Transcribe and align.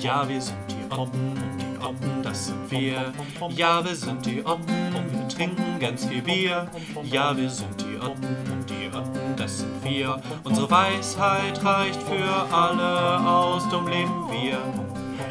Ja, 0.00 0.28
wir 0.28 0.40
sind 0.40 0.58
die 0.68 0.92
Oppen 0.92 1.28
und 1.30 1.60
die 1.60 1.84
Oppen, 1.84 2.22
das 2.22 2.46
sind 2.46 2.70
wir. 2.70 3.12
Ja, 3.50 3.84
wir 3.84 3.94
sind 3.94 4.26
die 4.26 4.44
Oppen 4.44 4.96
und 4.96 5.12
wir 5.12 5.28
trinken 5.28 5.78
ganz 5.78 6.06
viel 6.06 6.22
Bier. 6.22 6.68
Ja, 7.04 7.36
wir 7.36 7.48
sind 7.48 7.80
die 7.80 7.96
Oppen 7.98 8.36
und 8.52 8.68
die 8.68 8.88
Oppen, 8.88 9.36
das 9.36 9.60
sind 9.60 9.84
wir. 9.84 10.20
Unsere 10.42 10.68
Weisheit 10.70 11.64
reicht 11.64 12.02
für 12.02 12.52
alle 12.52 13.20
aus, 13.24 13.68
drum 13.68 13.86
leben 13.86 14.28
wir. 14.32 14.58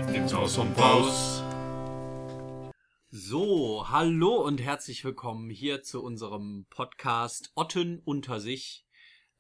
Nimm's 0.10 0.34
aus 0.34 0.58
und 0.58 0.78
raus. 0.80 1.44
So, 3.12 3.86
hallo 3.90 4.36
und 4.38 4.62
herzlich 4.62 5.04
willkommen 5.04 5.50
hier 5.50 5.84
zu 5.84 6.02
unserem 6.02 6.66
Podcast 6.70 7.52
Otten 7.56 8.02
unter 8.06 8.40
sich. 8.40 8.86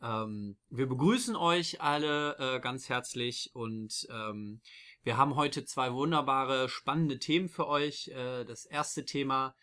Ähm, 0.03 0.57
wir 0.69 0.87
begrüßen 0.87 1.35
euch 1.35 1.81
alle 1.81 2.35
äh, 2.37 2.59
ganz 2.59 2.89
herzlich 2.89 3.51
und 3.53 4.05
ähm, 4.11 4.59
wir 5.03 5.15
haben 5.17 5.35
heute 5.35 5.63
zwei 5.63 5.93
wunderbare, 5.93 6.67
spannende 6.67 7.19
Themen 7.19 7.47
für 7.47 7.67
euch. 7.67 8.09
Äh, 8.09 8.43
das 8.43 8.65
erste 8.65 9.05
Thema 9.05 9.55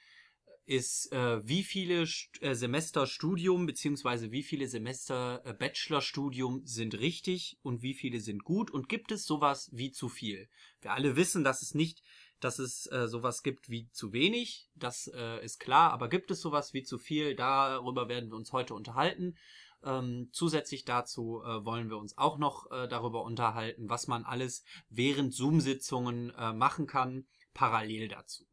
ist, 0.65 1.13
äh, 1.13 1.47
wie 1.47 1.63
viele 1.63 2.07
St 2.07 2.43
äh, 2.43 2.55
Semester 2.55 3.07
Studium 3.07 3.67
beziehungsweise 3.67 4.31
wie 4.31 4.43
viele 4.43 4.67
Semester 4.67 5.43
äh, 5.45 5.53
Bachelorstudium 5.53 6.63
sind 6.65 6.99
richtig 6.99 7.59
und 7.63 7.83
wie 7.83 7.95
viele 7.95 8.21
sind 8.21 8.43
gut 8.43 8.71
und 8.71 8.89
gibt 8.89 9.13
es 9.13 9.25
sowas 9.25 9.69
wie 9.73 9.91
zu 9.91 10.09
viel? 10.09 10.49
Wir 10.81 10.93
alle 10.93 11.17
wissen, 11.17 11.45
dass 11.45 11.61
es 11.61 11.75
nicht 11.75 12.03
dass 12.41 12.59
es 12.59 12.91
äh, 12.91 13.07
sowas 13.07 13.43
gibt 13.43 13.69
wie 13.69 13.89
zu 13.91 14.13
wenig, 14.13 14.69
das 14.75 15.11
äh, 15.15 15.45
ist 15.45 15.61
klar, 15.61 15.93
aber 15.93 16.09
gibt 16.09 16.31
es 16.31 16.41
sowas 16.41 16.73
wie 16.73 16.83
zu 16.83 16.99
viel, 16.99 17.37
darüber 17.37 18.09
werden 18.09 18.31
wir 18.31 18.37
uns 18.37 18.53
heute 18.53 18.75
unterhalten. 18.75 19.37
Ähm, 19.85 20.29
zusätzlich 20.33 20.85
dazu 20.85 21.43
äh, 21.43 21.65
wollen 21.65 21.89
wir 21.89 21.97
uns 21.97 22.19
auch 22.19 22.39
noch 22.39 22.71
äh, 22.71 22.87
darüber 22.89 23.23
unterhalten, 23.23 23.89
was 23.89 24.09
man 24.09 24.25
alles 24.25 24.63
während 24.89 25.35
Zoom-Sitzungen 25.35 26.31
äh, 26.37 26.53
machen 26.53 26.87
kann, 26.87 27.27
parallel 27.55 28.09
dazu. 28.09 28.45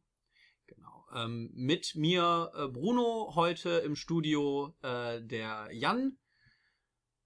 Genau. 0.67 1.05
Ähm, 1.13 1.51
mit 1.53 1.95
mir 1.95 2.51
äh, 2.55 2.67
Bruno 2.67 3.33
heute 3.35 3.69
im 3.69 3.95
Studio, 3.95 4.75
äh, 4.81 5.21
der 5.21 5.69
Jan. 5.71 6.17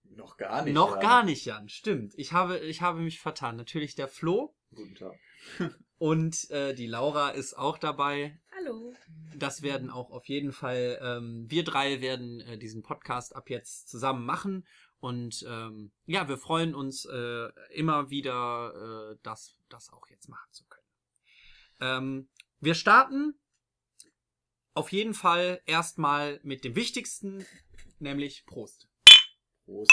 Noch 0.04 0.38
gar 0.38 0.64
nicht. 0.64 0.74
Noch 0.74 0.96
ja. 0.96 1.02
gar 1.02 1.24
nicht, 1.24 1.46
Jan, 1.46 1.70
stimmt. 1.70 2.14
Ich 2.18 2.34
habe, 2.34 2.60
ich 2.60 2.82
habe 2.82 3.00
mich 3.00 3.20
vertan. 3.20 3.56
Natürlich 3.56 3.96
der 3.96 4.08
Flo. 4.08 4.56
Guten 4.74 4.96
Tag. 4.96 5.20
Und 5.98 6.50
äh, 6.50 6.74
die 6.74 6.88
Laura 6.88 7.30
ist 7.30 7.54
auch 7.54 7.78
dabei. 7.78 8.40
Hallo. 8.64 8.94
Das 9.36 9.62
werden 9.62 9.90
auch 9.90 10.12
auf 10.12 10.26
jeden 10.26 10.52
Fall, 10.52 11.00
ähm, 11.02 11.50
wir 11.50 11.64
drei 11.64 12.02
werden 12.02 12.42
äh, 12.42 12.58
diesen 12.58 12.84
Podcast 12.84 13.36
ab 13.36 13.50
jetzt 13.50 13.90
zusammen 13.90 14.26
machen. 14.26 14.68
Und 15.00 15.44
ähm, 15.48 15.92
ja, 16.06 16.28
wir 16.28 16.38
freuen 16.38 16.76
uns 16.76 17.06
äh, 17.06 17.50
immer 17.72 18.10
wieder, 18.10 19.14
äh, 19.14 19.18
das, 19.24 19.56
das 19.70 19.92
auch 19.92 20.08
jetzt 20.10 20.30
machen 20.30 20.52
zu 20.52 20.66
können. 20.66 20.88
Ähm, 21.80 22.30
wir 22.60 22.76
starten 22.76 23.40
auf 24.74 24.92
jeden 24.92 25.14
Fall 25.14 25.62
erstmal 25.66 26.40
mit 26.44 26.64
dem 26.64 26.76
Wichtigsten, 26.76 27.46
nämlich 28.00 28.46
Prost. 28.46 28.88
Prost. 29.66 29.92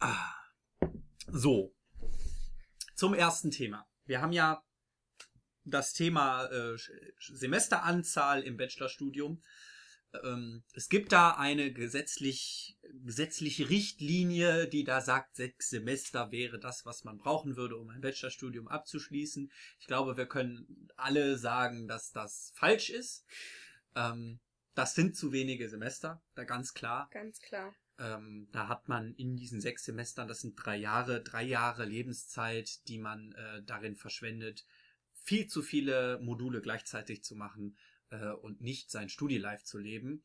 Ah. 0.00 0.32
So, 1.28 1.75
zum 2.96 3.14
ersten 3.14 3.50
Thema. 3.50 3.86
Wir 4.06 4.20
haben 4.20 4.32
ja 4.32 4.62
das 5.64 5.92
Thema 5.92 6.46
äh, 6.46 6.76
Semesteranzahl 7.18 8.42
im 8.42 8.56
Bachelorstudium. 8.56 9.42
Ähm, 10.24 10.64
es 10.74 10.88
gibt 10.88 11.12
da 11.12 11.32
eine 11.32 11.72
gesetzlich, 11.72 12.78
gesetzliche 13.04 13.68
Richtlinie, 13.68 14.68
die 14.68 14.84
da 14.84 15.00
sagt, 15.00 15.36
sechs 15.36 15.70
Semester 15.70 16.30
wäre 16.30 16.58
das, 16.58 16.86
was 16.86 17.04
man 17.04 17.18
brauchen 17.18 17.56
würde, 17.56 17.76
um 17.76 17.90
ein 17.90 18.00
Bachelorstudium 18.00 18.68
abzuschließen. 18.68 19.50
Ich 19.80 19.86
glaube, 19.86 20.16
wir 20.16 20.26
können 20.26 20.88
alle 20.96 21.36
sagen, 21.36 21.88
dass 21.88 22.12
das 22.12 22.52
falsch 22.54 22.90
ist. 22.90 23.24
Ähm, 23.94 24.40
das 24.74 24.94
sind 24.94 25.16
zu 25.16 25.32
wenige 25.32 25.68
Semester, 25.68 26.22
da 26.34 26.44
ganz 26.44 26.74
klar. 26.74 27.08
Ganz 27.10 27.40
klar. 27.40 27.74
Ähm, 27.98 28.48
da 28.52 28.68
hat 28.68 28.88
man 28.88 29.14
in 29.14 29.36
diesen 29.36 29.60
sechs 29.60 29.84
Semestern, 29.84 30.28
das 30.28 30.42
sind 30.42 30.54
drei 30.56 30.76
Jahre, 30.76 31.20
drei 31.22 31.42
Jahre 31.42 31.84
Lebenszeit, 31.86 32.86
die 32.88 32.98
man 32.98 33.32
äh, 33.32 33.62
darin 33.62 33.96
verschwendet, 33.96 34.66
viel 35.14 35.46
zu 35.46 35.62
viele 35.62 36.18
Module 36.20 36.60
gleichzeitig 36.60 37.24
zu 37.24 37.34
machen 37.36 37.78
äh, 38.10 38.28
und 38.30 38.60
nicht 38.60 38.90
sein 38.90 39.08
Studielife 39.08 39.64
zu 39.64 39.78
leben. 39.78 40.22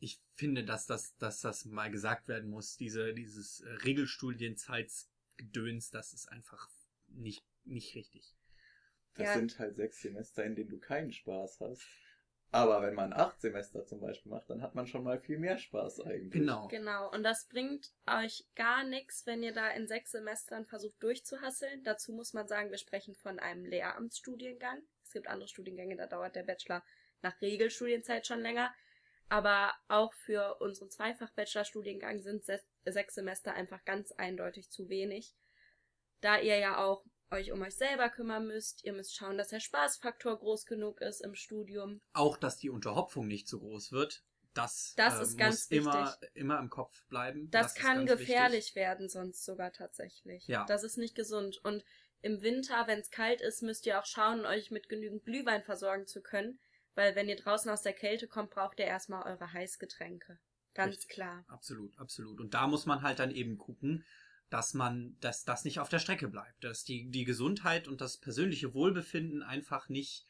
Ich 0.00 0.20
finde, 0.34 0.64
dass 0.64 0.86
das, 0.86 1.16
dass 1.18 1.40
das 1.40 1.64
mal 1.64 1.90
gesagt 1.90 2.28
werden 2.28 2.50
muss, 2.50 2.76
diese, 2.76 3.14
dieses 3.14 3.60
äh, 3.60 3.70
Regelstudienzeitsgedöns, 3.70 5.90
das 5.90 6.12
ist 6.12 6.26
einfach 6.30 6.68
nicht, 7.06 7.42
nicht 7.64 7.94
richtig. 7.94 8.34
Das 9.14 9.28
Ja. 9.28 9.34
sind 9.34 9.56
halt 9.58 9.76
sechs 9.76 10.02
Semester, 10.02 10.44
in 10.44 10.56
denen 10.56 10.70
du 10.70 10.78
keinen 10.78 11.12
Spaß 11.12 11.60
hast. 11.60 11.86
Aber 12.52 12.82
wenn 12.82 12.94
man 12.94 13.14
acht 13.14 13.40
Semester 13.40 13.86
zum 13.86 14.00
Beispiel 14.00 14.30
macht, 14.30 14.50
dann 14.50 14.60
hat 14.60 14.74
man 14.74 14.86
schon 14.86 15.04
mal 15.04 15.18
viel 15.18 15.38
mehr 15.38 15.56
Spaß 15.56 16.00
eigentlich. 16.00 16.32
Genau. 16.32 16.68
Genau. 16.68 17.10
Und 17.10 17.22
das 17.22 17.48
bringt 17.48 17.90
euch 18.06 18.46
gar 18.54 18.84
nichts, 18.84 19.26
wenn 19.26 19.42
ihr 19.42 19.54
da 19.54 19.70
in 19.70 19.86
sechs 19.86 20.10
Semestern 20.10 20.66
versucht 20.66 21.02
durchzuhasseln. 21.02 21.82
Dazu 21.82 22.12
muss 22.12 22.34
man 22.34 22.46
sagen, 22.46 22.70
wir 22.70 22.76
sprechen 22.76 23.14
von 23.14 23.38
einem 23.38 23.64
Lehramtsstudiengang. 23.64 24.82
Es 25.02 25.12
gibt 25.12 25.28
andere 25.28 25.48
Studiengänge, 25.48 25.96
da 25.96 26.06
dauert 26.06 26.36
der 26.36 26.42
Bachelor 26.42 26.84
nach 27.22 27.40
Regelstudienzeit 27.40 28.26
schon 28.26 28.40
länger. 28.40 28.70
Aber 29.30 29.72
auch 29.88 30.12
für 30.12 30.56
unseren 30.60 30.90
Zweifach-Bachelor-Studiengang 30.90 32.20
sind 32.20 32.44
se 32.44 32.60
sechs 32.84 33.14
Semester 33.14 33.54
einfach 33.54 33.82
ganz 33.86 34.12
eindeutig 34.12 34.68
zu 34.68 34.90
wenig. 34.90 35.34
Da 36.20 36.38
ihr 36.38 36.58
ja 36.58 36.84
auch 36.84 37.02
euch 37.32 37.52
um 37.52 37.62
euch 37.62 37.74
selber 37.74 38.08
kümmern 38.08 38.46
müsst. 38.46 38.84
Ihr 38.84 38.92
müsst 38.92 39.16
schauen, 39.16 39.38
dass 39.38 39.48
der 39.48 39.60
Spaßfaktor 39.60 40.38
groß 40.38 40.66
genug 40.66 41.00
ist 41.00 41.20
im 41.20 41.34
Studium. 41.34 42.00
Auch, 42.12 42.36
dass 42.36 42.58
die 42.58 42.70
Unterhopfung 42.70 43.26
nicht 43.26 43.48
zu 43.48 43.58
groß 43.58 43.92
wird, 43.92 44.22
das, 44.54 44.94
Das 44.96 45.18
äh, 45.18 45.22
ist 45.22 45.38
ganz 45.38 45.70
muss 45.70 45.78
immer, 45.78 46.06
wichtig. 46.06 46.30
immer 46.34 46.58
im 46.58 46.68
Kopf 46.70 47.04
bleiben. 47.08 47.50
Das, 47.50 47.68
ist 47.68 47.78
kann 47.78 48.06
gefährlich 48.06 48.66
wichtig. 48.66 48.76
werden, 48.76 49.08
sonst 49.08 49.44
sogar 49.44 49.72
tatsächlich. 49.72 50.46
Ja. 50.46 50.64
Das 50.66 50.84
ist 50.84 50.98
nicht 50.98 51.14
gesund. 51.14 51.58
Und 51.64 51.84
im 52.20 52.42
Winter, 52.42 52.86
wenn 52.86 53.00
es 53.00 53.10
kalt 53.10 53.40
ist, 53.40 53.62
müsst 53.62 53.86
ihr 53.86 53.98
auch 53.98 54.06
schauen, 54.06 54.44
euch 54.44 54.70
mit 54.70 54.88
genügend 54.88 55.24
Glühwein 55.24 55.62
versorgen 55.62 56.06
zu 56.06 56.20
können. 56.22 56.58
Weil 56.94 57.16
wenn 57.16 57.28
ihr 57.28 57.36
draußen 57.36 57.70
aus 57.70 57.82
der 57.82 57.94
Kälte 57.94 58.28
kommt, 58.28 58.50
braucht 58.50 58.78
ihr 58.78 58.84
erstmal 58.84 59.22
eure 59.24 59.52
Heißgetränke. 59.52 60.38
Ganz 60.74 60.96
Richtig. 60.96 61.08
klar. 61.10 61.44
Absolut, 61.48 61.98
absolut. 61.98 62.40
Und 62.40 62.54
da 62.54 62.66
muss 62.66 62.86
man 62.86 63.02
halt 63.02 63.18
dann 63.18 63.30
eben 63.30 63.56
gucken, 63.58 64.04
dass 64.52 64.74
man, 64.74 65.16
dass 65.20 65.44
das 65.44 65.64
nicht 65.64 65.80
auf 65.80 65.88
der 65.88 65.98
Strecke 65.98 66.28
bleibt, 66.28 66.62
dass 66.62 66.84
die, 66.84 67.08
die 67.08 67.24
Gesundheit 67.24 67.88
und 67.88 68.02
das 68.02 68.18
persönliche 68.18 68.74
Wohlbefinden 68.74 69.42
einfach 69.42 69.88
nicht, 69.88 70.26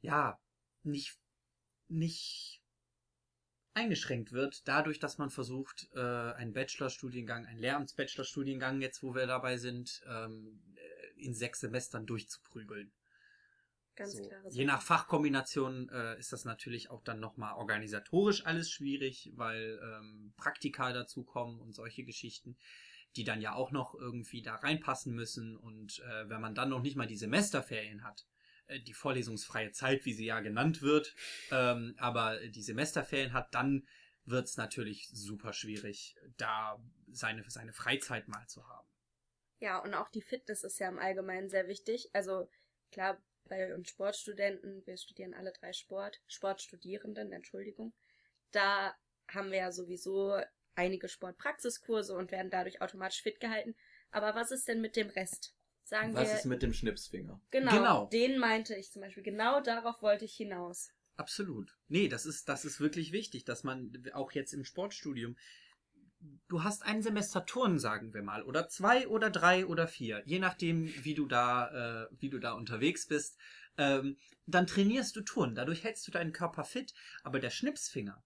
ja, 0.00 0.40
nicht, 0.82 1.18
nicht 1.88 2.62
eingeschränkt 3.74 4.32
wird, 4.32 4.66
dadurch, 4.66 4.98
dass 4.98 5.18
man 5.18 5.28
versucht, 5.28 5.90
äh, 5.94 6.00
einen 6.00 6.54
Bachelorstudiengang, 6.54 7.44
einen 7.44 7.58
Lehramts-Bachelorstudiengang, 7.58 8.80
jetzt 8.80 9.02
wo 9.02 9.14
wir 9.14 9.26
dabei 9.26 9.58
sind, 9.58 10.02
ähm, 10.08 10.62
äh, 10.74 11.22
in 11.22 11.34
sechs 11.34 11.60
Semestern 11.60 12.06
durchzuprügeln. 12.06 12.92
Ganz 13.94 14.12
So. 14.12 14.26
klare 14.26 14.48
Je 14.48 14.64
nach 14.64 14.80
Fachkombination 14.80 15.90
äh, 15.90 16.18
ist 16.18 16.32
das 16.32 16.46
natürlich 16.46 16.88
auch 16.88 17.02
dann 17.02 17.20
nochmal 17.20 17.56
organisatorisch 17.56 18.46
alles 18.46 18.70
schwierig, 18.70 19.32
weil 19.34 19.78
ähm, 19.82 20.32
Praktika 20.38 20.94
dazukommen 20.94 21.60
und 21.60 21.74
solche 21.74 22.04
Geschichten, 22.04 22.56
die 23.16 23.24
dann 23.24 23.40
ja 23.40 23.54
auch 23.54 23.70
noch 23.70 23.94
irgendwie 23.94 24.42
da 24.42 24.56
reinpassen 24.56 25.14
müssen. 25.14 25.56
Und 25.56 26.00
äh, 26.00 26.28
wenn 26.28 26.40
man 26.40 26.54
dann 26.54 26.70
noch 26.70 26.82
nicht 26.82 26.96
mal 26.96 27.06
die 27.06 27.16
Semesterferien 27.16 28.04
hat, 28.04 28.26
äh, 28.66 28.80
die 28.80 28.94
vorlesungsfreie 28.94 29.72
Zeit, 29.72 30.04
wie 30.04 30.12
sie 30.12 30.26
ja 30.26 30.40
genannt 30.40 30.82
wird, 30.82 31.14
ähm, 31.50 31.94
aber 31.98 32.38
die 32.48 32.62
Semesterferien 32.62 33.32
hat, 33.32 33.54
dann 33.54 33.86
wird 34.24 34.46
es 34.46 34.56
natürlich 34.56 35.08
super 35.12 35.52
schwierig, 35.52 36.16
da 36.36 36.78
seine, 37.10 37.42
seine 37.48 37.72
Freizeit 37.72 38.28
mal 38.28 38.46
zu 38.46 38.66
haben. 38.68 38.88
Ja, 39.58 39.78
und 39.78 39.94
auch 39.94 40.08
die 40.08 40.22
Fitness 40.22 40.64
ist 40.64 40.78
ja 40.78 40.88
im 40.88 40.98
Allgemeinen 40.98 41.48
sehr 41.48 41.68
wichtig. 41.68 42.10
Also 42.12 42.48
klar, 42.90 43.20
bei 43.44 43.74
uns 43.74 43.88
Sportstudenten, 43.88 44.86
wir 44.86 44.96
studieren 44.96 45.34
alle 45.34 45.52
drei 45.52 45.72
Sport, 45.72 46.20
Sportstudierenden, 46.26 47.32
Entschuldigung, 47.32 47.92
da 48.52 48.94
haben 49.28 49.50
wir 49.50 49.58
ja 49.58 49.72
sowieso 49.72 50.36
einige 50.74 51.08
Sportpraxiskurse 51.08 52.14
und 52.14 52.30
werden 52.30 52.50
dadurch 52.50 52.80
automatisch 52.80 53.22
fit 53.22 53.40
gehalten. 53.40 53.74
Aber 54.10 54.34
was 54.34 54.50
ist 54.50 54.68
denn 54.68 54.80
mit 54.80 54.96
dem 54.96 55.08
Rest? 55.10 55.54
Sagen 55.84 56.14
Was 56.14 56.28
wir, 56.28 56.38
ist 56.38 56.44
mit 56.46 56.62
dem 56.62 56.72
Schnipsfinger? 56.72 57.40
genau, 57.50 57.70
Genau. 57.72 58.06
den 58.06 58.38
meinte 58.38 58.74
ich 58.76 58.90
zum 58.92 59.02
Beispiel. 59.02 59.22
Genau 59.22 59.60
darauf 59.60 60.00
wollte 60.02 60.24
ich 60.24 60.34
hinaus. 60.34 60.90
Absolut. 61.16 61.76
Nee, 61.88 62.08
das 62.08 62.24
ist, 62.24 62.48
das 62.48 62.64
ist 62.64 62.80
wirklich 62.80 63.12
wichtig, 63.12 63.44
dass 63.44 63.64
man 63.64 63.92
auch 64.14 64.32
jetzt 64.32 64.52
im 64.54 64.64
Sportstudium, 64.64 65.36
du 66.48 66.62
hast 66.62 66.82
ein 66.84 67.02
Semester 67.02 67.44
Turnen, 67.44 67.78
sagen 67.78 68.14
wir 68.14 68.22
mal, 68.22 68.42
oder 68.44 68.68
zwei 68.68 69.08
oder 69.08 69.28
drei 69.30 69.66
oder 69.66 69.88
vier, 69.88 70.22
je 70.24 70.38
nachdem, 70.38 70.86
wie 71.04 71.14
du 71.14 71.26
da, 71.26 72.04
äh, 72.04 72.08
wie 72.18 72.30
du 72.30 72.38
da 72.38 72.52
unterwegs 72.52 73.06
bist. 73.06 73.36
ähm, 73.78 74.18
dann 74.46 74.66
trainierst 74.66 75.16
du 75.16 75.22
Turnen. 75.22 75.54
Dadurch 75.54 75.82
hältst 75.84 76.06
du 76.06 76.10
deinen 76.10 76.32
Körper 76.32 76.64
fit, 76.64 76.92
aber 77.22 77.38
der 77.40 77.48
Schnipsfinger, 77.50 78.22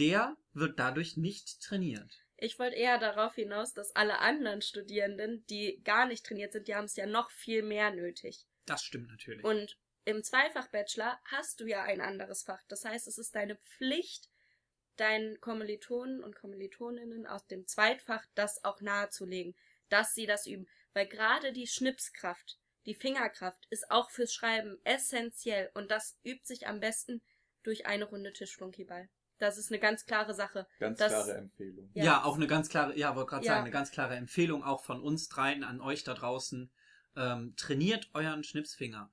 der 0.00 0.36
wird 0.52 0.78
dadurch 0.78 1.16
nicht 1.16 1.60
trainiert. 1.60 2.24
Ich 2.36 2.58
wollte 2.58 2.76
eher 2.76 2.98
darauf 2.98 3.34
hinaus, 3.34 3.74
dass 3.74 3.94
alle 3.94 4.18
anderen 4.18 4.62
Studierenden, 4.62 5.44
die 5.46 5.80
gar 5.84 6.06
nicht 6.06 6.24
trainiert 6.24 6.52
sind, 6.52 6.68
die 6.68 6.74
haben 6.74 6.86
es 6.86 6.96
ja 6.96 7.06
noch 7.06 7.30
viel 7.30 7.62
mehr 7.62 7.90
nötig. 7.90 8.46
Das 8.64 8.82
stimmt 8.82 9.10
natürlich. 9.10 9.44
Und 9.44 9.76
im 10.06 10.24
Zweifach-Bachelor 10.24 11.20
hast 11.24 11.60
du 11.60 11.66
ja 11.66 11.82
ein 11.82 12.00
anderes 12.00 12.42
Fach. 12.42 12.62
Das 12.68 12.86
heißt, 12.86 13.06
es 13.06 13.18
ist 13.18 13.34
deine 13.34 13.56
Pflicht, 13.56 14.30
deinen 14.96 15.38
Kommilitonen 15.40 16.24
und 16.24 16.34
Kommilitoninnen 16.34 17.26
aus 17.26 17.46
dem 17.46 17.66
Zweitfach 17.66 18.24
das 18.34 18.64
auch 18.64 18.80
nahezulegen, 18.80 19.54
dass 19.90 20.14
sie 20.14 20.26
das 20.26 20.46
üben. 20.46 20.66
Weil 20.94 21.08
gerade 21.08 21.52
die 21.52 21.66
Schnipskraft, 21.66 22.58
die 22.86 22.94
Fingerkraft 22.94 23.66
ist 23.68 23.90
auch 23.90 24.10
fürs 24.10 24.32
Schreiben 24.32 24.80
essentiell 24.84 25.70
und 25.74 25.90
das 25.90 26.18
übt 26.24 26.46
sich 26.46 26.66
am 26.66 26.80
besten 26.80 27.20
durch 27.62 27.84
eine 27.84 28.06
Runde 28.06 28.32
Tischflunkyball. 28.32 29.10
Das 29.40 29.56
ist 29.56 29.70
eine 29.72 29.80
ganz 29.80 30.04
klare 30.04 30.34
Sache. 30.34 30.66
Ganz 30.78 30.98
das, 30.98 31.08
klare 31.08 31.34
Empfehlung. 31.38 31.90
ja. 31.94 32.04
Ja. 32.04 32.24
auch 32.24 32.36
eine 32.36 32.46
ganz 32.46 32.68
klare, 32.68 32.96
ja, 32.96 33.16
wollte 33.16 33.30
gerade 33.30 33.46
Ja. 33.46 33.52
sagen, 33.52 33.62
eine 33.62 33.70
ganz 33.72 33.90
klare 33.90 34.14
Empfehlung 34.14 34.62
auch 34.62 34.84
von 34.84 35.00
uns 35.00 35.28
dreien 35.28 35.64
an 35.64 35.80
euch 35.80 36.04
da 36.04 36.14
draußen. 36.14 36.70
Ähm, 37.16 37.54
trainiert 37.56 38.10
euren 38.14 38.44
Schnipsfinger. 38.44 39.10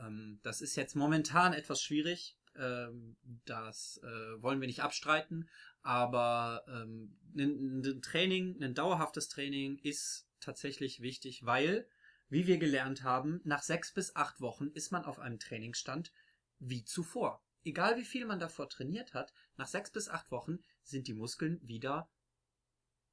Ähm, 0.00 0.38
das 0.42 0.60
ist 0.60 0.76
jetzt 0.76 0.94
momentan 0.94 1.52
etwas 1.52 1.82
schwierig. 1.82 2.38
Ähm, 2.56 3.16
das 3.44 4.00
äh, 4.04 4.42
wollen 4.42 4.60
wir 4.60 4.68
nicht 4.68 4.82
abstreiten. 4.82 5.48
Aber 5.82 6.64
ähm, 6.68 7.18
ein, 7.36 7.80
ein 7.84 8.00
Training, 8.00 8.62
ein 8.62 8.74
dauerhaftes 8.74 9.28
Training 9.28 9.78
ist 9.78 10.26
tatsächlich 10.40 11.00
wichtig, 11.00 11.44
weil, 11.44 11.86
wie 12.28 12.46
wir 12.46 12.58
gelernt 12.58 13.02
haben, 13.02 13.40
nach 13.44 13.62
sechs 13.62 13.92
bis 13.92 14.14
acht 14.14 14.40
Wochen 14.40 14.68
ist 14.68 14.92
man 14.92 15.04
auf 15.04 15.18
einem 15.18 15.40
Trainingsstand 15.40 16.12
wie 16.60 16.84
zuvor. 16.84 17.43
Egal 17.64 17.96
wie 17.96 18.04
viel 18.04 18.26
man 18.26 18.38
davor 18.38 18.68
trainiert 18.68 19.14
hat, 19.14 19.32
nach 19.56 19.66
sechs 19.66 19.90
bis 19.90 20.08
acht 20.08 20.30
Wochen 20.30 20.62
sind 20.82 21.08
die 21.08 21.14
Muskeln 21.14 21.60
wieder 21.66 22.08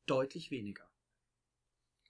deutlich 0.06 0.52
weniger. 0.52 0.90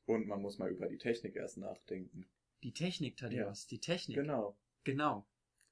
Und 0.06 0.28
man 0.28 0.42
muss 0.42 0.58
mal 0.58 0.72
über 0.72 0.88
die 0.88 0.98
Technik 0.98 1.36
erst 1.36 1.58
nachdenken. 1.58 2.26
Die 2.64 2.74
Technik, 2.74 3.18
Thaddeus, 3.18 3.68
die 3.68 3.80
Technik. 3.80 4.18
Genau. 4.18 4.58
Genau. 4.84 5.28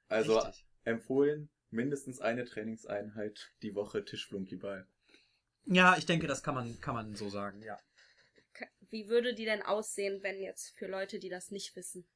Also 0.08 0.38
Richtig. 0.38 0.66
empfohlen 0.84 1.50
mindestens 1.72 2.20
eine 2.20 2.46
Trainingseinheit 2.46 3.52
die 3.62 3.76
Woche 3.76 4.06
Tischflunkyball. 4.06 4.88
Ja, 5.66 5.98
ich 5.98 6.06
denke, 6.06 6.28
das 6.28 6.44
kann 6.44 6.56
man, 6.56 6.80
kann 6.82 6.96
man 6.96 7.16
so 7.16 7.30
sagen, 7.30 7.62
ja. 7.62 7.80
Wie 8.90 9.08
würde 9.08 9.34
die 9.36 9.46
denn 9.46 9.62
aussehen, 9.62 10.24
wenn 10.24 10.40
jetzt 10.40 10.76
für 10.78 10.88
Leute, 10.88 11.20
die 11.20 11.30
das 11.30 11.52
nicht 11.52 11.76
wissen? 11.76 12.08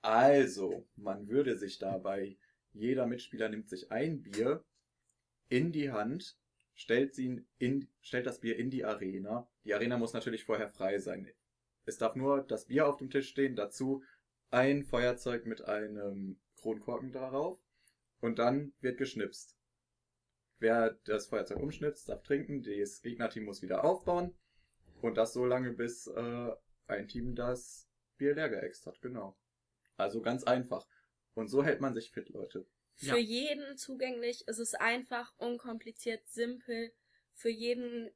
Also, 0.00 0.86
man 0.94 1.28
würde 1.28 1.56
sich 1.56 1.78
dabei, 1.78 2.36
jeder 2.76 3.06
Mitspieler 3.06 3.48
nimmt 3.48 3.68
sich 3.68 3.90
ein 3.90 4.22
Bier 4.22 4.64
in 5.48 5.72
die 5.72 5.90
Hand, 5.90 6.38
stellt, 6.74 7.14
sie 7.14 7.44
in, 7.58 7.88
stellt 8.00 8.26
das 8.26 8.40
Bier 8.40 8.58
in 8.58 8.70
die 8.70 8.84
Arena. 8.84 9.48
Die 9.64 9.74
Arena 9.74 9.98
muss 9.98 10.12
natürlich 10.12 10.44
vorher 10.44 10.68
frei 10.68 10.98
sein. 10.98 11.30
Es 11.84 11.98
darf 11.98 12.16
nur 12.16 12.42
das 12.42 12.66
Bier 12.66 12.88
auf 12.88 12.98
dem 12.98 13.10
Tisch 13.10 13.28
stehen, 13.28 13.56
dazu 13.56 14.02
ein 14.50 14.84
Feuerzeug 14.84 15.46
mit 15.46 15.62
einem 15.62 16.38
Kronkorken 16.56 17.12
darauf 17.12 17.58
und 18.20 18.38
dann 18.38 18.72
wird 18.80 18.98
geschnipst. 18.98 19.56
Wer 20.58 20.98
das 21.04 21.26
Feuerzeug 21.26 21.58
umschnipst, 21.58 22.08
darf 22.08 22.22
trinken, 22.22 22.62
das 22.62 23.02
Gegnerteam 23.02 23.44
muss 23.44 23.62
wieder 23.62 23.84
aufbauen 23.84 24.34
und 25.02 25.16
das 25.16 25.32
so 25.32 25.44
lange, 25.44 25.72
bis 25.72 26.06
äh, 26.06 26.52
ein 26.86 27.08
Team 27.08 27.34
das 27.34 27.88
Bier 28.16 28.34
leer 28.34 28.48
geäxt 28.48 28.86
hat, 28.86 29.00
genau. 29.02 29.36
Also 29.96 30.22
ganz 30.22 30.44
einfach. 30.44 30.86
Und 31.36 31.48
so 31.48 31.62
hält 31.62 31.80
man 31.80 31.94
sich 31.94 32.10
fit, 32.10 32.30
Leute. 32.30 32.66
Ja. 32.96 33.12
Für 33.12 33.20
jeden 33.20 33.76
zugänglich. 33.76 34.44
Es 34.46 34.58
ist 34.58 34.80
einfach, 34.80 35.32
unkompliziert, 35.36 36.26
simpel. 36.26 36.92
Für 37.34 37.50
jeden 37.50 38.10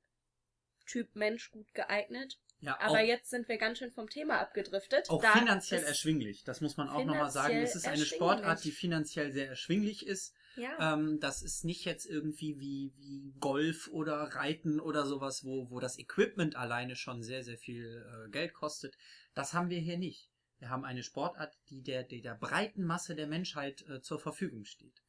Typ 0.86 1.14
Mensch 1.14 1.50
gut 1.50 1.72
geeignet. 1.74 2.40
Ja, 2.60 2.78
Aber 2.80 3.00
jetzt 3.00 3.30
sind 3.30 3.48
wir 3.48 3.58
ganz 3.58 3.78
schön 3.78 3.90
vom 3.90 4.08
Thema 4.08 4.38
abgedriftet. 4.38 5.08
auch 5.08 5.22
Da 5.22 5.32
finanziell 5.32 5.82
erschwinglich. 5.82 6.44
Das 6.44 6.60
muss 6.60 6.76
man 6.76 6.88
auch 6.88 7.04
nochmal 7.04 7.30
sagen. 7.30 7.56
Es 7.56 7.74
ist 7.74 7.86
eine. 7.86 8.04
Sportart, 8.04 8.64
die 8.64 8.70
finanziell 8.70 9.32
sehr 9.32 9.48
erschwinglich 9.48 10.06
ist. 10.06 10.34
Ja. 10.56 10.94
Ähm, 10.94 11.20
das 11.20 11.42
ist 11.42 11.64
nicht 11.64 11.84
jetzt 11.84 12.06
irgendwie 12.06 12.58
wie, 12.58 12.92
wie 12.96 13.34
Golf 13.38 13.88
oder 13.88 14.14
Reiten 14.14 14.80
oder 14.80 15.06
sowas, 15.06 15.44
wo, 15.44 15.70
wo 15.70 15.78
das 15.78 15.98
Equipment 15.98 16.56
alleine 16.56 16.96
schon 16.96 17.22
sehr, 17.22 17.44
sehr 17.44 17.56
viel 17.56 18.04
äh, 18.26 18.30
Geld 18.30 18.52
kostet. 18.52 18.96
Das 19.34 19.54
haben 19.54 19.70
wir 19.70 19.78
hier 19.78 19.98
nicht. 19.98 20.29
Wir 20.60 20.68
haben 20.68 20.84
eine 20.84 21.02
Sportart, 21.02 21.58
die 21.70 21.82
der, 21.82 22.04
die 22.04 22.20
der 22.20 22.34
breiten 22.34 22.84
Masse 22.84 23.16
der 23.16 23.26
Menschheit 23.26 23.82
äh, 23.88 24.02
zur 24.02 24.20
Verfügung 24.20 24.64
steht. 24.64 25.02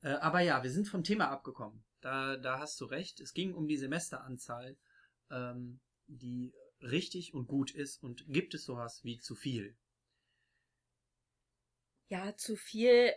Äh, 0.00 0.10
aber 0.10 0.40
ja, 0.40 0.62
wir 0.62 0.70
sind 0.70 0.88
vom 0.88 1.02
Thema 1.02 1.28
abgekommen. 1.28 1.84
Da, 2.00 2.36
da 2.36 2.60
hast 2.60 2.80
du 2.80 2.84
recht. 2.84 3.20
Es 3.20 3.34
ging 3.34 3.52
um 3.52 3.66
die 3.66 3.76
Semesteranzahl, 3.76 4.76
ähm, 5.30 5.80
die 6.06 6.54
richtig 6.80 7.34
und 7.34 7.48
gut 7.48 7.72
ist. 7.72 8.00
Und 8.00 8.24
gibt 8.28 8.54
es 8.54 8.64
sowas 8.64 9.02
wie 9.02 9.18
zu 9.18 9.34
viel? 9.34 9.76
Ja, 12.08 12.36
zu 12.36 12.54
viel 12.54 13.12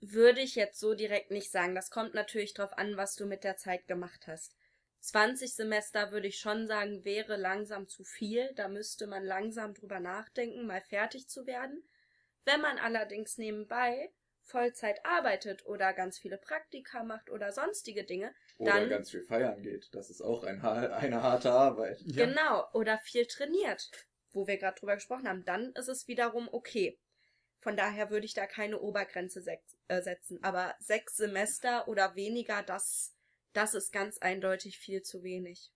würde 0.00 0.40
ich 0.40 0.56
jetzt 0.56 0.80
so 0.80 0.94
direkt 0.94 1.30
nicht 1.30 1.52
sagen. 1.52 1.76
Das 1.76 1.90
kommt 1.90 2.14
natürlich 2.14 2.52
drauf 2.52 2.72
an, 2.76 2.96
was 2.96 3.14
du 3.14 3.26
mit 3.26 3.44
der 3.44 3.56
Zeit 3.56 3.86
gemacht 3.86 4.26
hast. 4.26 4.56
20 5.02 5.54
Semester 5.54 6.12
würde 6.12 6.28
ich 6.28 6.38
schon 6.38 6.66
sagen, 6.66 7.04
wäre 7.04 7.36
langsam 7.36 7.88
zu 7.88 8.04
viel. 8.04 8.52
Da 8.54 8.68
müsste 8.68 9.06
man 9.06 9.24
langsam 9.24 9.74
drüber 9.74 10.00
nachdenken, 10.00 10.66
mal 10.66 10.80
fertig 10.80 11.28
zu 11.28 11.46
werden. 11.46 11.82
Wenn 12.44 12.60
man 12.60 12.78
allerdings 12.78 13.36
nebenbei 13.36 14.12
Vollzeit 14.44 15.04
arbeitet 15.04 15.64
oder 15.66 15.92
ganz 15.92 16.18
viele 16.18 16.38
Praktika 16.38 17.04
macht 17.04 17.30
oder 17.30 17.52
sonstige 17.52 18.04
Dinge, 18.04 18.34
Oder 18.58 18.72
Dann- 18.74 18.90
ganz 18.90 19.10
viel 19.10 19.22
feiern 19.24 19.62
geht. 19.62 19.88
Das 19.92 20.08
ist 20.10 20.20
auch 20.20 20.44
ein, 20.44 20.60
eine 20.62 21.22
harte 21.22 21.50
Arbeit. 21.50 22.00
Genau, 22.06 22.68
oder 22.72 22.98
viel 22.98 23.26
trainiert, 23.26 23.90
wo 24.32 24.46
wir 24.46 24.56
gerade 24.58 24.78
drüber 24.78 24.94
gesprochen 24.94 25.26
haben, 25.28 25.44
dann 25.44 25.72
ist 25.72 25.88
es 25.88 26.06
wiederum 26.06 26.48
okay. 26.52 26.98
Von 27.60 27.76
daher 27.76 28.10
würde 28.10 28.26
ich 28.26 28.34
da 28.34 28.46
keine 28.46 28.78
Obergrenze 28.80 29.42
äh, 29.88 30.02
setzen. 30.02 30.42
Aber 30.42 30.74
sechs 30.80 31.16
Semester 31.16 31.88
oder 31.88 32.14
weniger, 32.14 32.62
das, 32.62 33.14
das 33.52 33.74
ist 33.74 33.92
ganz 33.92 34.18
eindeutig 34.18 34.78
viel 34.78 35.02
zu 35.02 35.22
wenig. 35.22 35.72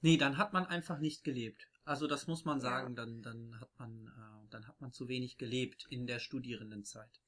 Nee, 0.00 0.16
dann 0.18 0.38
hat 0.38 0.52
man 0.52 0.66
einfach 0.66 0.98
nicht 1.00 1.24
gelebt. 1.24 1.68
Also 1.84 2.06
das 2.06 2.26
muss 2.26 2.44
man 2.44 2.60
Ja. 2.60 2.62
sagen, 2.62 2.94
dann, 2.94 3.22
dann 3.22 3.58
hat 3.60 3.70
man, 3.78 4.06
äh, 4.06 4.48
dann 4.50 4.66
hat 4.68 4.80
man 4.80 4.92
zu 4.92 5.08
wenig 5.08 5.36
gelebt 5.38 5.86
in 5.90 6.06
der 6.06 6.18
Studierendenzeit. 6.18 7.20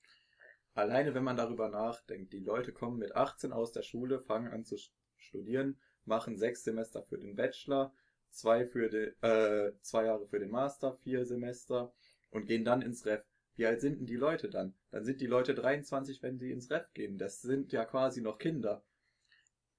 Alleine 0.75 1.15
wenn 1.15 1.25
man 1.25 1.37
darüber 1.37 1.69
nachdenkt, 1.69 2.33
die 2.33 2.39
Leute 2.41 2.73
kommen 2.73 2.99
mit 2.99 3.17
18 3.17 3.53
aus 3.53 3.73
der 3.73 3.83
Schule, 3.83 4.21
fangen 4.21 4.53
an 4.53 4.65
zu 4.65 4.77
st- 4.77 4.93
studieren, 5.17 5.79
machen 6.05 6.37
sechs 6.37 6.63
Semester 6.65 7.03
für 7.03 7.19
den 7.19 7.35
Bachelor, 7.35 7.93
zwei 8.31 8.67
für 8.67 8.89
den, 8.89 9.15
äh, 9.23 9.73
zwei 9.81 10.05
Jahre 10.05 10.27
für 10.29 10.39
den 10.39 10.51
Master, 10.51 10.97
vier 11.03 11.25
Semester 11.25 11.93
und 12.31 12.47
gehen 12.47 12.65
dann 12.65 12.83
ins 12.83 13.07
Ref. 13.07 13.25
Wie 13.57 13.67
alt 13.67 13.81
sind 13.81 13.99
denn 14.01 14.07
die 14.07 14.17
Leute 14.17 14.51
dann? 14.51 14.75
Dann 14.91 15.05
sind 15.05 15.21
die 15.23 15.27
Leute 15.27 15.55
23, 15.55 16.23
wenn 16.23 16.39
sie 16.39 16.51
ins 16.53 16.71
Ref 16.71 16.93
gehen. 16.93 17.17
Das 17.19 17.41
sind 17.41 17.73
ja 17.73 17.85
quasi 17.87 18.21
noch 18.21 18.39
Kinder. 18.39 18.85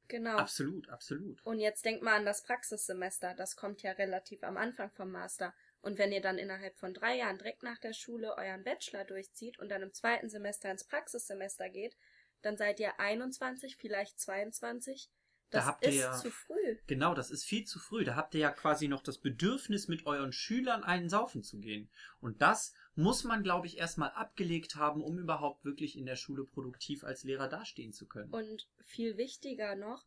Genau. 0.08 0.38
Absolut, 0.38 0.88
absolut. 0.90 1.46
Und 1.46 1.60
jetzt 1.60 1.84
denkt 1.86 2.02
mal 2.04 2.16
an 2.16 2.26
das 2.26 2.44
Praxissemester. 2.44 3.34
Das 3.36 3.56
kommt 3.56 3.82
ja 3.84 3.92
relativ 3.92 4.44
am 4.44 4.58
Anfang 4.58 4.90
vom 4.92 5.12
Master. 5.12 5.54
Und 5.82 5.98
wenn 5.98 6.12
ihr 6.12 6.22
dann 6.22 6.38
innerhalb 6.38 6.78
von 6.78 6.94
drei 6.94 7.18
Jahren 7.18 7.38
direkt 7.38 7.64
nach 7.64 7.78
der 7.78 7.94
Schule 7.94 8.36
euren 8.38 8.64
Bachelor 8.64 9.06
durchzieht 9.06 9.60
und 9.60 9.70
dann 9.70 9.82
im 9.84 9.94
zweiten 9.94 10.30
Semester 10.30 10.72
ins 10.72 10.86
Praxissemester 10.86 11.70
geht, 11.70 11.96
dann 12.42 12.58
seid 12.58 12.80
ihr 12.80 13.00
21, 13.00 13.76
vielleicht 13.78 14.20
22. 14.20 15.10
Da 15.50 15.60
Das 15.60 15.66
habt 15.68 15.84
ihr 15.86 15.90
ist 15.90 15.96
ja- 16.00 16.14
zu 16.14 16.30
früh. 16.30 16.78
Genau, 16.88 17.14
das 17.14 17.32
ist 17.32 17.46
viel 17.46 17.64
zu 17.66 17.80
früh. 17.80 18.04
Da 18.04 18.16
habt 18.16 18.34
ihr 18.34 18.42
ja 18.42 18.52
quasi 18.52 18.88
noch 18.90 19.02
das 19.02 19.18
Bedürfnis, 19.18 19.88
mit 19.88 20.06
euren 20.06 20.34
Schülern 20.34 20.84
einen 20.84 21.10
saufen 21.10 21.42
zu 21.42 21.60
gehen. 21.60 21.90
Und 22.20 22.42
das 22.42 22.74
muss 22.98 23.24
man, 23.24 23.44
glaube 23.44 23.68
ich, 23.68 23.78
erstmal 23.78 24.10
abgelegt 24.10 24.76
haben, 24.76 25.04
um 25.04 25.20
überhaupt 25.20 25.64
wirklich 25.64 25.98
in 25.98 26.08
der 26.08 26.16
Schule 26.16 26.44
produktiv 26.44 27.04
als 27.04 27.24
Lehrer 27.24 27.48
dastehen 27.48 27.94
zu 27.94 28.08
können. 28.08 28.32
Und 28.32 28.68
viel 28.80 29.18
wichtiger 29.18 29.76
noch, 29.76 30.04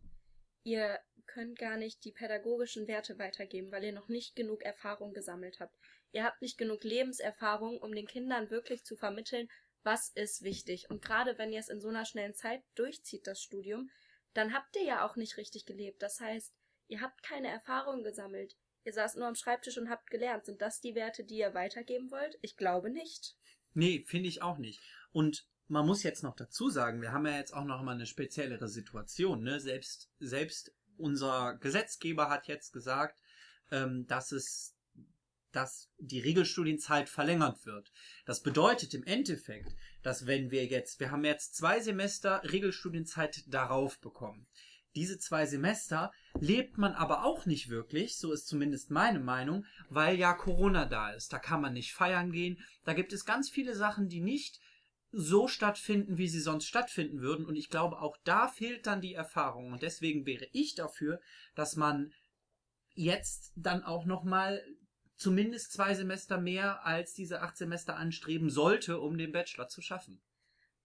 ihr 0.65 0.99
könnt 1.27 1.57
gar 1.57 1.77
nicht 1.77 2.05
die 2.05 2.11
pädagogischen 2.11 2.89
Werte 2.89 3.17
weitergeben, 3.17 3.71
weil 3.71 3.85
ihr 3.85 3.93
noch 3.93 4.09
nicht 4.09 4.35
genug 4.35 4.63
Erfahrung 4.63 5.15
gesammelt 5.15 5.61
habt. 5.61 5.73
Ihr 6.11 6.25
habt 6.25 6.43
nicht 6.43 6.59
genug 6.59 6.83
Lebenserfahrung, 6.83 7.79
um 7.79 7.95
den 7.95 8.09
Kindern 8.09 8.51
wirklich 8.51 8.85
zu 8.85 8.97
vermitteln, 8.97 9.49
was 9.85 10.11
ist 10.17 10.43
wichtig. 10.43 10.91
Und 10.91 11.01
gerade 11.01 11.39
wenn 11.39 11.53
ihr 11.53 11.61
es 11.61 11.69
in 11.69 11.81
so 11.81 11.89
einer 11.89 12.05
schnellen 12.05 12.35
Zeit 12.35 12.65
durchzieht, 12.75 13.25
das 13.29 13.41
Studium, 13.41 13.89
dann 14.35 14.53
habt 14.53 14.75
ihr 14.75 14.85
ja 14.85 15.07
auch 15.07 15.15
nicht 15.15 15.37
richtig 15.37 15.65
gelebt. 15.65 16.03
Das 16.03 16.19
heißt, 16.19 16.53
ihr 16.89 17.01
habt 17.01 17.23
keine 17.23 17.49
Erfahrung 17.49 18.03
gesammelt. 18.03 18.57
Ihr 18.85 18.93
saßt 18.93 19.17
nur 19.17 19.27
am 19.27 19.35
Schreibtisch 19.35 19.79
und 19.79 19.91
habt 19.91 20.11
gelernt. 20.11 20.47
Sind 20.47 20.63
das 20.63 20.81
die 20.81 20.95
Werte, 20.95 21.25
die 21.25 21.39
ihr 21.39 21.55
weitergeben 21.55 22.11
wollt? 22.11 22.39
Ich 22.41 22.57
glaube 22.57 22.91
nicht. 22.91 23.37
Nee, 23.75 24.05
finde 24.07 24.29
ich 24.29 24.43
auch 24.43 24.59
nicht. 24.59 24.81
Und 25.13 25.47
man 25.69 25.87
muss 25.87 26.03
jetzt 26.03 26.23
noch 26.23 26.35
dazu 26.35 26.69
sagen, 26.69 27.01
wir 27.03 27.13
haben 27.13 27.27
ja 27.27 27.37
jetzt 27.37 27.55
auch 27.55 27.65
noch 27.65 27.83
mal 27.83 27.95
eine 27.95 28.07
speziellere 28.07 28.69
Situation. 28.69 29.43
Ne? 29.43 29.61
Selbst, 29.61 30.11
selbst 30.19 30.75
unser 30.97 31.57
Gesetzgeber 31.59 32.29
hat 32.29 32.49
jetzt 32.49 32.73
gesagt, 32.73 33.21
ähm, 33.71 34.07
dass 34.07 34.33
es 34.33 34.75
dass 35.53 35.91
die 35.99 36.21
Regelstudienzeit 36.21 37.09
verlängert 37.09 37.67
wird. 37.67 37.93
Das 38.25 38.41
bedeutet 38.41 38.95
im 38.95 39.05
Endeffekt, 39.05 39.75
dass 40.03 40.27
wenn 40.27 40.51
wir 40.51 40.65
jetzt, 40.67 41.01
wir 41.01 41.11
haben 41.11 41.25
jetzt 41.25 41.57
zwei 41.57 41.81
Semester 41.81 42.41
Regelstudienzeit 42.45 43.43
darauf 43.49 43.99
bekommen. 43.99 44.47
Diese 44.95 45.19
zwei 45.19 45.47
Semester 45.47 46.13
lebt 46.41 46.77
man 46.77 46.95
aber 46.95 47.25
auch 47.25 47.47
nicht 47.47 47.69
wirklich, 47.69 48.19
so 48.19 48.33
ist 48.33 48.49
zumindest 48.49 48.91
meine 48.91 49.21
Meinung, 49.21 49.65
weil 49.89 50.19
ja 50.19 50.33
Corona 50.33 50.85
da 50.85 51.11
ist. 51.11 51.33
Da 51.33 51.39
kann 51.39 51.61
man 51.61 51.75
nicht 51.75 51.93
feiern 51.93 52.33
gehen. 52.33 52.59
Da 52.85 52.93
gibt 52.93 53.13
es 53.13 53.25
ganz 53.25 53.51
viele 53.51 53.75
Sachen, 53.75 54.09
die 54.09 54.21
nicht 54.21 54.59
so 55.13 55.49
stattfinden, 55.49 56.19
wie 56.19 56.29
sie 56.29 56.41
sonst 56.41 56.67
stattfinden 56.67 57.21
würden. 57.21 57.45
Und 57.45 57.57
ich 57.57 57.69
glaube, 57.69 58.01
auch 58.01 58.17
da 58.25 58.49
fehlt 58.49 58.87
dann 58.87 59.01
die 59.01 59.15
Erfahrung. 59.15 59.73
Und 59.73 59.83
deswegen 59.83 60.27
wäre 60.27 60.47
ich 60.53 60.75
dafür, 60.75 61.21
dass 61.55 61.77
man 61.77 62.13
jetzt 62.95 63.53
dann 63.57 63.83
auch 63.85 64.05
noch 64.05 64.25
mal 64.25 64.63
zumindest 65.17 65.73
zwei 65.73 65.95
Semester 65.95 66.41
mehr 66.41 66.85
als 66.85 67.15
diese 67.15 67.43
acht 67.43 67.57
Semester 67.57 67.97
anstreben 67.97 68.51
sollte, 68.51 69.01
um 69.01 69.19
den 69.19 69.33
Bachelor 69.33 69.69
zu 69.69 69.83
schaffen. 69.83 70.21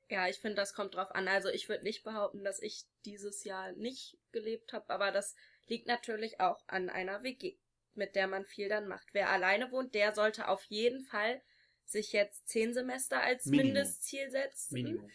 Ja, 0.10 0.28
ich 0.28 0.38
finde, 0.38 0.56
das 0.56 0.74
kommt 0.74 0.96
drauf 0.96 1.14
an. 1.16 1.28
Also 1.28 1.50
ich 1.50 1.68
würde 1.68 1.84
nicht 1.84 2.04
behaupten, 2.04 2.44
dass 2.44 2.62
ich 2.62 2.84
dieses 3.06 3.44
Jahr 3.44 3.72
nicht 3.74 4.18
gelebt 4.32 4.74
habe, 4.74 4.90
aber 4.90 5.12
das 5.12 5.36
liegt 5.68 5.88
natürlich 5.88 6.40
auch 6.40 6.64
an 6.68 6.90
einer 6.90 7.24
WG, 7.24 7.58
mit 7.96 8.16
der 8.16 8.28
man 8.28 8.46
viel 8.46 8.70
dann 8.70 8.88
macht. 8.88 9.08
Wer 9.14 9.30
alleine 9.30 9.72
wohnt, 9.72 9.96
der 9.96 10.14
sollte 10.14 10.48
auf 10.48 10.64
jeden 10.66 11.04
Fall 11.04 11.42
sich 11.86 12.12
jetzt 12.14 12.48
zehn 12.48 12.74
Semester 12.74 13.22
als 13.22 13.46
Minimum. 13.46 13.74
Mindestziel 13.74 14.30
setzen. 14.30 14.74
Minimum. 14.74 15.12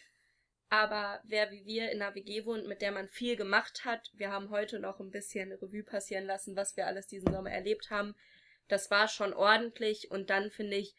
Aber 0.69 1.21
wer 1.25 1.51
wie 1.51 1.65
wir 1.65 1.91
in 1.91 2.01
einer 2.01 2.15
WG 2.15 2.45
wohnt, 2.45 2.67
mit 2.67 2.81
der 2.81 2.93
man 2.93 3.09
viel 3.09 3.37
gemacht 3.37 3.85
hat, 3.85 4.09
wir 4.15 4.31
haben 4.31 4.51
heute 4.51 4.79
noch 4.79 5.01
ein 5.01 5.11
bisschen 5.11 5.53
Revue 5.53 5.83
passieren 5.83 6.27
lassen, 6.27 6.55
was 6.55 6.77
wir 6.77 6.87
alles 6.87 7.09
diesen 7.09 7.33
Sommer 7.33 7.51
erlebt 7.51 7.91
haben. 7.91 8.15
Das 8.69 8.89
war 8.89 9.09
schon 9.09 9.35
ordentlich 9.35 10.13
und 10.13 10.31
dann 10.31 10.51
finde 10.53 10.77
ich, 10.77 10.95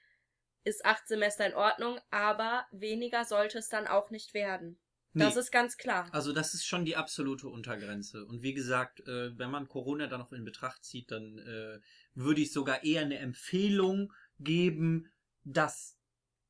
ist 0.64 0.86
acht 0.86 1.08
Semester 1.08 1.46
in 1.46 1.54
Ordnung, 1.56 2.00
aber 2.12 2.66
weniger 2.72 3.26
sollte 3.26 3.58
es 3.60 3.70
dann 3.70 3.88
auch 3.88 4.10
nicht 4.12 4.34
werden. 4.34 4.80
Das 5.14 5.36
Nee. 5.36 5.42
ist 5.42 5.52
ganz 5.52 5.78
klar. 5.78 6.08
Also 6.14 6.32
das 6.32 6.54
ist 6.54 6.66
schon 6.66 6.86
die 6.86 6.96
absolute 6.96 7.48
Untergrenze. 7.50 8.26
Und 8.26 8.44
wie 8.44 8.54
gesagt, 8.54 9.02
äh, 9.02 9.38
wenn 9.38 9.52
man 9.52 9.68
Corona 9.68 10.08
dann 10.08 10.20
noch 10.22 10.32
in 10.32 10.46
Betracht 10.46 10.86
zieht, 10.86 11.12
dann 11.12 11.38
äh, 11.40 11.80
würde 12.14 12.42
ich 12.42 12.54
sogar 12.54 12.84
eher 12.84 13.02
eine 13.02 13.18
Empfehlung 13.20 14.14
geben, 14.40 15.12
das, 15.44 15.98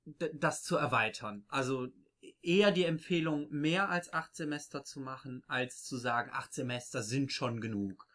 das 0.05 0.61
zu 0.63 0.75
erweitern. 0.77 1.43
Also 1.47 1.87
eher 2.43 2.71
die 2.71 2.85
Empfehlung, 2.85 3.49
mehr 3.49 3.89
als 3.89 4.13
acht 4.13 4.35
Semester 4.35 4.83
zu 4.83 4.99
machen, 4.99 5.43
als 5.47 5.83
zu 5.83 5.97
sagen, 5.97 6.29
acht 6.31 6.53
Semester 6.53 7.01
sind 7.01 7.31
schon 7.31 7.61
genug. 7.61 8.05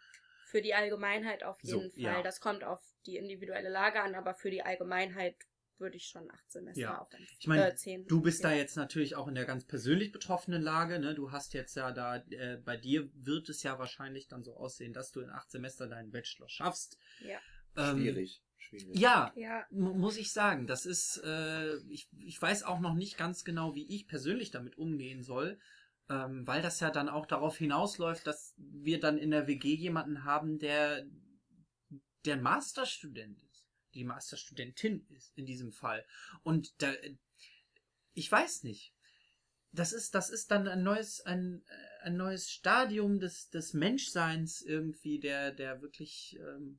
Für 0.44 0.62
die 0.62 0.74
Allgemeinheit 0.74 1.42
auf 1.42 1.58
So, 1.62 1.80
jeden 1.80 1.90
Fall. 1.92 2.00
ja. 2.00 2.22
Das 2.22 2.40
kommt 2.40 2.62
auf 2.62 2.80
die 3.06 3.16
individuelle 3.16 3.68
Lage 3.68 4.00
an, 4.00 4.14
aber 4.14 4.32
für 4.34 4.50
die 4.50 4.62
Allgemeinheit 4.62 5.34
würde 5.80 5.97
ich 5.97 6.06
schon 6.06 6.30
acht 6.30 6.50
Semester 6.50 6.80
Ja. 6.80 6.99
auf 6.99 7.09
Ich 7.38 7.47
meine, 7.47 7.71
äh, 7.73 7.75
zehn. 7.75 8.06
Du 8.06 8.21
bist 8.21 8.42
ja. 8.42 8.50
da 8.50 8.56
jetzt 8.56 8.76
natürlich 8.76 9.14
auch 9.16 9.28
in 9.28 9.35
der 9.35 9.45
ganz 9.45 9.64
persönlich 9.66 10.12
betroffenen 10.12 10.62
Lage. 10.62 10.99
Ne? 10.99 11.14
Du 11.14 11.33
hast 11.33 11.54
jetzt 11.54 11.76
ja 11.76 11.92
da, 11.92 12.16
äh, 12.30 12.56
bei 12.64 12.76
dir 12.76 13.11
wird 13.14 13.49
es 13.49 13.62
ja 13.62 13.78
wahrscheinlich 13.78 14.28
dann 14.28 14.42
so 14.42 14.56
aussehen, 14.56 14.92
dass 14.92 15.12
du 15.12 15.21
in 15.21 15.30
acht 15.30 15.50
Semester 15.50 15.87
deinen 15.87 16.11
Bachelor 16.11 16.49
schaffst. 16.49 16.99
Ja. 17.21 17.38
Ähm, 17.76 17.99
Schwierig. 17.99 18.42
Schwierig. 18.59 18.99
Ja, 18.99 19.33
Ja, 19.37 19.64
mu- 19.71 19.95
muss 19.95 20.16
ich 20.16 20.33
sagen. 20.33 20.66
Das 20.66 20.87
ist, 20.87 21.18
äh, 21.25 21.76
ich, 21.88 22.09
ich 22.18 22.40
weiß 22.40 22.62
auch 22.64 22.80
noch 22.80 22.95
nicht 22.95 23.16
ganz 23.18 23.45
genau, 23.45 23.75
wie 23.75 23.87
ich 23.95 24.09
persönlich 24.09 24.50
damit 24.50 24.78
umgehen 24.78 25.23
soll, 25.23 25.59
ähm, 26.09 26.47
weil 26.47 26.62
das 26.62 26.80
ja 26.80 26.90
dann 26.90 27.09
auch 27.09 27.26
darauf 27.26 27.59
hinausläuft, 27.59 28.26
dass 28.26 28.54
wir 28.56 28.99
dann 28.99 29.18
in 29.18 29.30
der 29.30 29.47
WG 29.47 29.75
jemanden 29.75 30.25
haben, 30.25 30.59
der, 30.59 31.04
der 32.25 32.37
Masterstudent 32.38 33.40
ist, 33.42 33.45
die 33.96 34.04
Masterstudentin 34.04 35.06
ist 35.16 35.32
in 35.36 35.46
diesem 35.46 35.72
Fall. 35.72 36.04
Und 36.42 36.80
da, 36.82 36.92
ich 38.12 38.30
weiß 38.30 38.62
nicht. 38.62 38.92
Das 39.72 39.92
ist, 39.92 40.14
das 40.14 40.30
ist 40.30 40.50
dann 40.50 40.68
ein 40.68 40.82
neues, 40.82 41.20
ein, 41.22 41.64
ein 42.02 42.16
neues 42.16 42.50
Stadium 42.50 43.18
des, 43.18 43.50
des 43.50 43.74
Menschseins 43.74 44.62
irgendwie, 44.62 45.18
der, 45.18 45.50
der 45.52 45.82
wirklich, 45.82 46.38
ähm, 46.40 46.78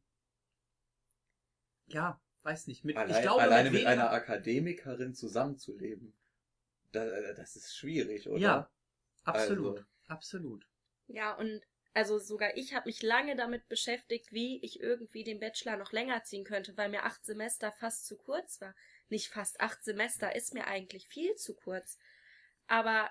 ja, 1.87 2.19
weiß 2.43 2.67
nicht. 2.67 2.83
Mit, 2.85 2.97
Allein, 2.97 3.15
ich 3.15 3.21
glaube, 3.21 3.41
alleine 3.41 3.69
mit 3.69 3.79
weniger- 3.81 3.89
einer 3.91 4.11
Akademikerin 4.11 5.13
zusammenzuleben, 5.13 6.13
da, 6.91 7.05
äh, 7.05 7.35
das 7.35 7.55
ist 7.55 7.75
schwierig, 7.75 8.27
oder? 8.29 8.39
Ja, 8.39 8.71
absolut, 9.23 9.77
Also- 9.79 9.85
absolut. 10.07 10.67
ja, 11.07 11.35
und 11.35 11.61
also 11.97 12.19
sogar 12.19 12.55
ich 12.55 12.75
habe 12.75 12.87
mich 12.87 13.01
lange 13.01 13.35
damit 13.35 13.67
beschäftigt, 13.69 14.31
wie 14.31 14.63
ich 14.63 14.79
irgendwie 14.79 15.23
den 15.23 15.39
Bachelor 15.39 15.77
noch 15.77 15.91
länger 15.91 16.23
ziehen 16.23 16.43
könnte, 16.43 16.77
weil 16.77 16.89
mir 16.89 17.05
acht 17.05 17.25
Semester 17.25 17.71
fast 17.71 18.05
zu 18.05 18.17
kurz 18.17 18.61
war. 18.61 18.75
Nicht 19.09 19.29
fast 19.29 19.59
acht 19.61 19.83
Semester 19.83 20.35
ist 20.35 20.53
mir 20.53 20.67
eigentlich 20.67 21.07
viel 21.07 21.33
zu 21.33 21.55
kurz. 21.55 21.97
Aber 22.67 23.09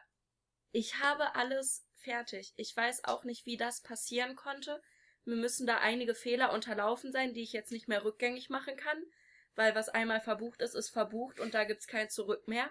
ich 0.71 1.01
habe 1.01 1.35
alles 1.35 1.85
fertig. 1.97 2.53
Ich 2.55 2.77
weiß 2.77 3.03
auch 3.03 3.25
nicht, 3.25 3.45
wie 3.45 3.57
das 3.57 3.83
passieren 3.83 4.37
konnte. 4.37 4.81
Mir 5.25 5.35
müssen 5.35 5.67
da 5.67 5.79
einige 5.79 6.15
Fehler 6.15 6.53
unterlaufen 6.53 7.11
sein, 7.11 7.35
die 7.35 7.43
ich 7.43 7.53
jetzt 7.53 7.73
nicht 7.73 7.89
mehr 7.89 8.05
rückgängig 8.05 8.51
machen 8.51 8.77
kann, 8.77 9.03
weil 9.57 9.75
was 9.75 9.89
einmal 9.89 10.21
verbucht 10.21 10.63
ist, 10.63 10.77
ist 10.77 10.91
verbucht 10.91 11.41
und 11.41 11.55
da 11.55 11.65
gibt's 11.65 11.89
kein 11.89 12.09
Zurück 12.09 12.47
mehr. 12.47 12.71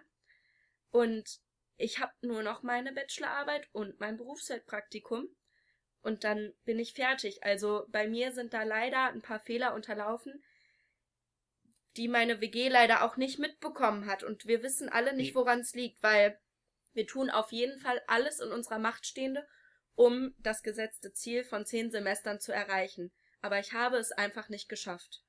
Und 0.92 1.42
ich 1.76 2.00
habe 2.00 2.14
nur 2.22 2.42
noch 2.42 2.64
meine 2.64 2.94
Bachelorarbeit 2.94 3.68
und 3.74 4.00
mein 4.00 4.16
Berufsfeldpraktikum 4.16 5.28
und 6.06 6.24
dann 6.24 6.54
bin 6.66 6.78
ich 6.78 6.94
fertig. 6.94 7.44
Also 7.44 7.86
bei 7.90 8.08
mir 8.08 8.32
sind 8.32 8.54
da 8.54 8.62
leider 8.62 9.08
ein 9.08 9.24
paar 9.24 9.40
Fehler 9.40 9.74
unterlaufen, 9.74 10.44
die 11.98 12.08
meine 12.08 12.42
WG 12.42 12.70
leider 12.70 13.04
auch 13.04 13.18
nicht 13.18 13.40
mitbekommen 13.40 14.06
hat. 14.06 14.24
Und 14.24 14.46
wir 14.46 14.62
wissen 14.62 14.88
alle 14.88 15.16
nicht, 15.16 15.30
Nee. 15.30 15.36
woran 15.36 15.62
es 15.62 15.74
liegt, 15.74 16.04
weil 16.04 16.40
wir 16.94 17.08
tun 17.08 17.32
auf 17.32 17.52
jeden 17.52 17.80
Fall 17.80 18.00
alles 18.06 18.40
in 18.40 18.52
unserer 18.52 18.78
Macht 18.78 19.08
Stehende, 19.08 19.48
um 19.96 20.36
das 20.38 20.62
gesetzte 20.62 21.12
Ziel 21.12 21.44
von 21.44 21.66
zehn 21.66 21.90
Semestern 21.90 22.40
zu 22.40 22.52
erreichen. 22.54 23.12
Aber 23.42 23.60
ich 23.60 23.74
habe 23.74 23.98
es 23.98 24.12
einfach 24.12 24.48
nicht 24.50 24.70
geschafft. 24.70 25.24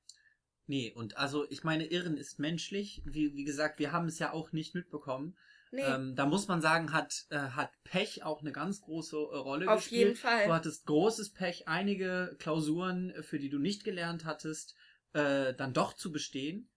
Nee, 0.67 0.91
und 0.91 1.17
also 1.17 1.49
ich 1.49 1.63
meine, 1.63 1.85
Irren 1.87 2.17
ist 2.17 2.37
menschlich. 2.37 3.01
Wie, 3.03 3.33
wie 3.33 3.45
gesagt, 3.45 3.79
wir 3.79 3.91
haben 3.91 4.07
es 4.07 4.19
ja 4.19 4.31
auch 4.31 4.51
nicht 4.51 4.75
mitbekommen. 4.75 5.35
Nee, 5.71 5.81
Ähm, 5.81 6.15
da 6.15 6.25
muss 6.25 6.47
man 6.47 6.61
sagen, 6.61 6.93
hat, 6.93 7.25
äh, 7.29 7.37
hat 7.37 7.71
Pech 7.83 8.23
auch 8.23 8.41
eine 8.41 8.51
ganz 8.51 8.81
große 8.81 9.15
äh, 9.15 9.19
Rolle 9.37 9.69
auf 9.69 9.81
gespielt. 9.81 9.99
jeden 10.01 10.15
Fall. 10.15 10.45
Du 10.47 10.53
hattest 10.53 10.85
großes 10.85 11.33
Pech, 11.33 11.67
einige 11.67 12.35
Klausuren, 12.39 13.11
äh, 13.11 13.23
für 13.23 13.39
die 13.39 13.49
du 13.49 13.59
nicht 13.59 13.83
gelernt 13.83 14.25
hattest, 14.25 14.75
äh, 15.13 15.53
dann 15.53 15.73
doch 15.73 15.93
zu 15.93 16.11
bestehen. 16.11 16.69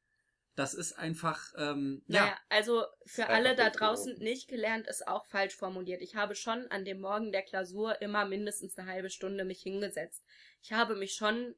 Das 0.57 0.75
ist 0.75 0.93
einfach, 0.95 1.53
ähm, 1.57 2.03
Naja, 2.07 2.27
ja, 2.27 2.39
also 2.49 2.85
für 3.07 3.29
alle 3.29 3.55
da 3.55 3.71
draußen 3.71 4.19
nicht 4.19 4.49
gelernt, 4.49 4.87
ist 4.89 5.07
auch 5.07 5.25
falsch 5.27 5.55
formuliert. 5.55 6.03
Ich 6.03 6.17
habe 6.17 6.35
schon 6.35 6.67
an 6.71 6.85
dem 6.85 7.01
Morgen 7.01 7.33
der 7.33 7.43
Klausur 7.43 8.03
immer 8.03 8.25
mindestens 8.27 8.77
eine 8.77 8.91
halbe 8.91 9.11
Stunde 9.11 9.45
mich 9.45 9.63
hingesetzt. 9.63 10.23
Ich 10.61 10.73
habe 10.73 10.97
mich 10.97 11.15
schon 11.15 11.55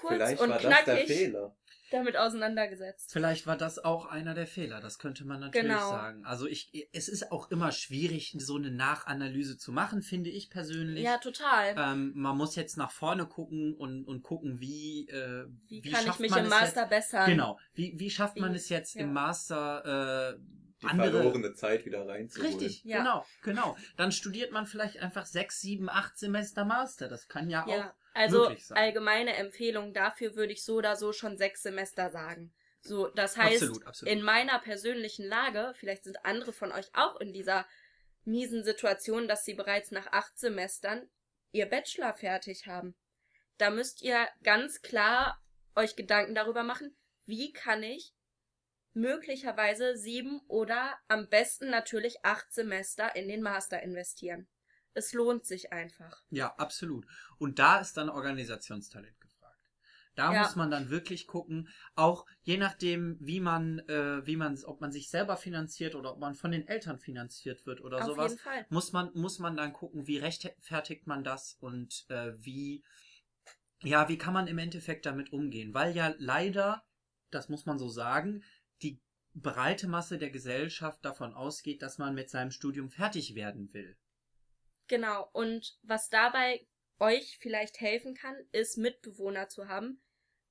kurz 0.00 0.14
Vielleicht 0.14 0.40
und 0.40 0.50
war 0.50 0.58
das 0.58 0.84
der 0.84 0.94
knackig 0.96 1.06
Fehler. 1.16 1.56
damit 1.90 2.16
auseinandergesetzt. 2.16 3.12
vielleicht 3.12 3.46
war 3.46 3.56
das 3.56 3.78
auch 3.84 4.06
einer 4.06 4.34
der 4.34 4.46
Fehler. 4.46 4.80
Das 4.80 4.98
könnte 4.98 5.24
man 5.24 5.40
natürlich 5.40 5.68
Genau. 5.68 5.90
sagen. 5.90 6.24
Also 6.24 6.46
ich, 6.46 6.88
es 6.92 7.08
ist 7.08 7.30
auch 7.30 7.50
immer 7.50 7.70
schwierig, 7.72 8.34
so 8.38 8.56
eine 8.56 8.70
Nachanalyse 8.70 9.56
zu 9.56 9.72
machen, 9.72 10.02
finde 10.02 10.30
ich 10.30 10.50
persönlich. 10.50 11.04
Ja, 11.04 11.18
total. 11.18 11.74
Ähm, 11.78 12.12
man 12.14 12.36
muss 12.36 12.56
jetzt 12.56 12.76
nach 12.76 12.90
vorne 12.90 13.26
gucken 13.26 13.74
und, 13.74 14.04
und 14.04 14.22
gucken, 14.22 14.60
wie, 14.60 15.08
äh, 15.08 15.46
wie, 15.68 15.80
kann 15.82 16.06
ich 16.06 16.18
mich 16.18 16.30
man 16.30 16.44
im 16.44 16.50
Master 16.50 16.82
Jetzt, 16.82 16.90
bessern? 16.90 17.30
genau. 17.30 17.58
Wie, 17.74 17.94
wie 17.98 18.10
schafft 18.10 18.38
man 18.38 18.52
Wie- 18.52 18.56
es 18.56 18.68
jetzt 18.68 18.94
ja. 18.94 19.02
im 19.02 19.12
Master 19.12 20.34
äh, 20.34 20.38
Die 20.82 20.86
andere 20.88 21.10
verlorene 21.10 21.54
Zeit 21.54 21.86
wieder 21.86 22.06
reinzuholen. 22.06 22.52
Richtig, 22.58 22.84
Ja. 22.84 22.98
genau, 22.98 23.24
genau. 23.42 23.76
Dann 23.96 24.12
studiert 24.12 24.52
man 24.52 24.66
vielleicht 24.66 24.98
einfach 24.98 25.24
sechs, 25.24 25.60
sieben, 25.60 25.88
acht 25.88 26.18
Semester 26.18 26.64
Master. 26.66 27.08
Das 27.08 27.28
kann 27.28 27.48
ja, 27.48 27.64
Ja, 27.68 27.90
auch. 27.90 27.94
Also 28.16 28.54
allgemeine 28.70 29.36
Empfehlung 29.36 29.92
dafür 29.92 30.34
würde 30.34 30.52
ich 30.52 30.64
so 30.64 30.76
oder 30.76 30.96
so 30.96 31.12
schon 31.12 31.36
sechs 31.36 31.62
Semester 31.62 32.10
sagen. 32.10 32.52
So, 32.80 33.08
das 33.08 33.36
heißt, 33.36 33.62
absolut, 33.62 33.86
absolut. 33.86 34.12
in 34.12 34.22
meiner 34.22 34.58
persönlichen 34.58 35.26
Lage, 35.26 35.72
vielleicht 35.76 36.04
sind 36.04 36.24
andere 36.24 36.52
von 36.52 36.72
euch 36.72 36.86
auch 36.94 37.20
in 37.20 37.32
dieser 37.32 37.66
miesen 38.24 38.64
Situation, 38.64 39.28
dass 39.28 39.44
sie 39.44 39.54
bereits 39.54 39.90
nach 39.90 40.06
acht 40.12 40.38
Semestern 40.38 41.08
ihr 41.52 41.66
Bachelor 41.66 42.14
fertig 42.14 42.66
haben. 42.66 42.94
Da 43.58 43.70
müsst 43.70 44.02
ihr 44.02 44.26
ganz 44.42 44.82
klar 44.82 45.42
euch 45.74 45.96
Gedanken 45.96 46.34
darüber 46.34 46.62
machen, 46.62 46.96
wie 47.24 47.52
kann 47.52 47.82
ich 47.82 48.14
möglicherweise 48.94 49.96
sieben 49.96 50.40
oder 50.48 50.96
am 51.08 51.28
besten 51.28 51.68
natürlich 51.70 52.24
acht 52.24 52.52
Semester 52.52 53.14
in 53.14 53.28
den 53.28 53.42
Master 53.42 53.82
investieren. 53.82 54.48
Es 54.96 55.12
lohnt 55.12 55.44
sich 55.44 55.72
einfach. 55.72 56.22
ja, 56.30 56.54
absolut. 56.56 57.06
Und 57.38 57.58
da 57.58 57.78
ist 57.78 57.96
dann 57.96 58.08
Organisationstalent 58.08 59.20
gefragt. 59.20 59.70
Da 60.14 60.32
Ja. 60.32 60.42
muss 60.42 60.56
man 60.56 60.70
dann 60.70 60.88
wirklich 60.88 61.26
gucken, 61.26 61.68
auch 61.94 62.24
je 62.42 62.56
nachdem, 62.56 63.18
wie 63.20 63.40
man, 63.40 63.80
äh, 63.80 64.26
wie 64.26 64.36
man, 64.36 64.58
ob 64.64 64.80
man 64.80 64.90
sich 64.90 65.10
selber 65.10 65.36
finanziert 65.36 65.94
oder 65.94 66.12
ob 66.14 66.18
man 66.18 66.34
von 66.34 66.50
den 66.50 66.66
Eltern 66.66 66.98
finanziert 66.98 67.66
wird 67.66 67.82
oder 67.82 67.98
Auf 67.98 68.06
sowas. 68.06 68.30
jeden 68.30 68.40
Fall. 68.42 68.66
muss 68.70 68.92
man, 68.92 69.10
muss 69.12 69.38
man 69.38 69.56
dann 69.58 69.74
gucken, 69.74 70.06
wie 70.06 70.16
rechtfertigt 70.16 71.06
man 71.06 71.22
das 71.22 71.58
und 71.60 72.06
äh, 72.08 72.32
wie, 72.38 72.82
ja, 73.82 74.08
wie 74.08 74.16
kann 74.16 74.32
man 74.32 74.46
im 74.46 74.56
Endeffekt 74.56 75.04
damit 75.04 75.30
umgehen? 75.34 75.74
Weil 75.74 75.94
ja 75.94 76.14
leider, 76.16 76.82
das 77.30 77.50
muss 77.50 77.66
man 77.66 77.78
so 77.78 77.90
sagen, 77.90 78.42
die 78.80 78.98
breite 79.34 79.86
Masse 79.86 80.16
der 80.16 80.30
Gesellschaft 80.30 81.04
davon 81.04 81.34
ausgeht, 81.34 81.82
dass 81.82 81.98
man 81.98 82.14
mit 82.14 82.30
seinem 82.30 82.50
Studium 82.50 82.88
fertig 82.88 83.34
werden 83.34 83.74
will. 83.74 83.98
Genau. 84.88 85.28
Und 85.32 85.78
was 85.82 86.08
dabei 86.08 86.66
euch 86.98 87.38
vielleicht 87.40 87.80
helfen 87.80 88.14
kann, 88.14 88.36
ist 88.52 88.78
Mitbewohner 88.78 89.48
zu 89.48 89.68
haben 89.68 90.00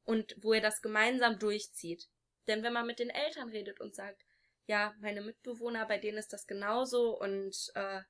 und 0.04 0.36
wo 0.42 0.54
ihr 0.54 0.62
das 0.62 0.82
gemeinsam 0.82 1.40
durchzieht. 1.40 2.10
Denn 2.48 2.64
wenn 2.64 2.74
man 2.74 2.86
mit 2.86 3.00
den 3.00 3.10
Eltern 3.10 3.50
redet 3.50 3.80
und 3.82 3.96
sagt, 3.96 4.24
ja, 4.68 4.96
meine 5.00 5.22
Mitbewohner, 5.22 5.86
bei 5.86 5.98
denen 5.98 6.18
ist 6.18 6.34
das 6.34 6.48
genauso 6.48 7.20
und 7.20 7.72
äh, 7.76 8.02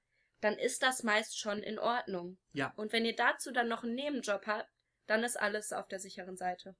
dann 0.41 0.57
ist 0.57 0.83
das 0.83 1.03
meist 1.03 1.39
schon 1.39 1.59
in 1.59 1.79
Ordnung. 1.79 2.37
Ja. 2.53 2.73
Und 2.75 2.91
wenn 2.91 3.05
ihr 3.05 3.15
dazu 3.15 3.51
dann 3.51 3.67
noch 3.67 3.83
einen 3.83 3.95
Nebenjob 3.95 4.45
habt, 4.47 4.69
dann 5.07 5.23
ist 5.23 5.39
alles 5.39 5.71
auf 5.71 5.87
der 5.87 5.99
sicheren 5.99 6.37
Seite. 6.37 6.75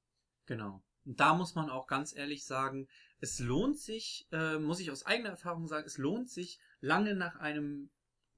Genau. 0.45 0.83
Und 1.05 1.19
da 1.19 1.33
muss 1.33 1.55
man 1.55 1.69
auch 1.69 1.87
ganz 1.87 2.15
ehrlich 2.15 2.45
sagen, 2.45 2.87
es 3.19 3.39
lohnt 3.39 3.79
sich, 3.79 4.27
äh, 4.31 4.57
muss 4.57 4.79
ich 4.79 4.91
aus 4.91 5.05
eigener 5.05 5.29
Erfahrung 5.29 5.67
sagen, 5.67 5.85
es 5.85 5.97
lohnt 5.97 6.29
sich, 6.29 6.59
lange 6.79 7.15
nach 7.15 7.37
einem 7.37 7.91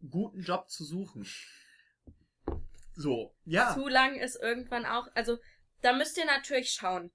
guten 0.09 0.41
Job 0.41 0.69
zu 0.69 0.83
suchen. 0.83 1.27
So, 2.93 3.35
ja. 3.45 3.73
Zu 3.73 3.87
lang 3.87 4.15
ist 4.15 4.35
irgendwann 4.35 4.85
auch, 4.85 5.07
also 5.13 5.37
da 5.81 5.93
müsst 5.93 6.17
ihr 6.17 6.25
natürlich 6.25 6.71
schauen, 6.71 7.11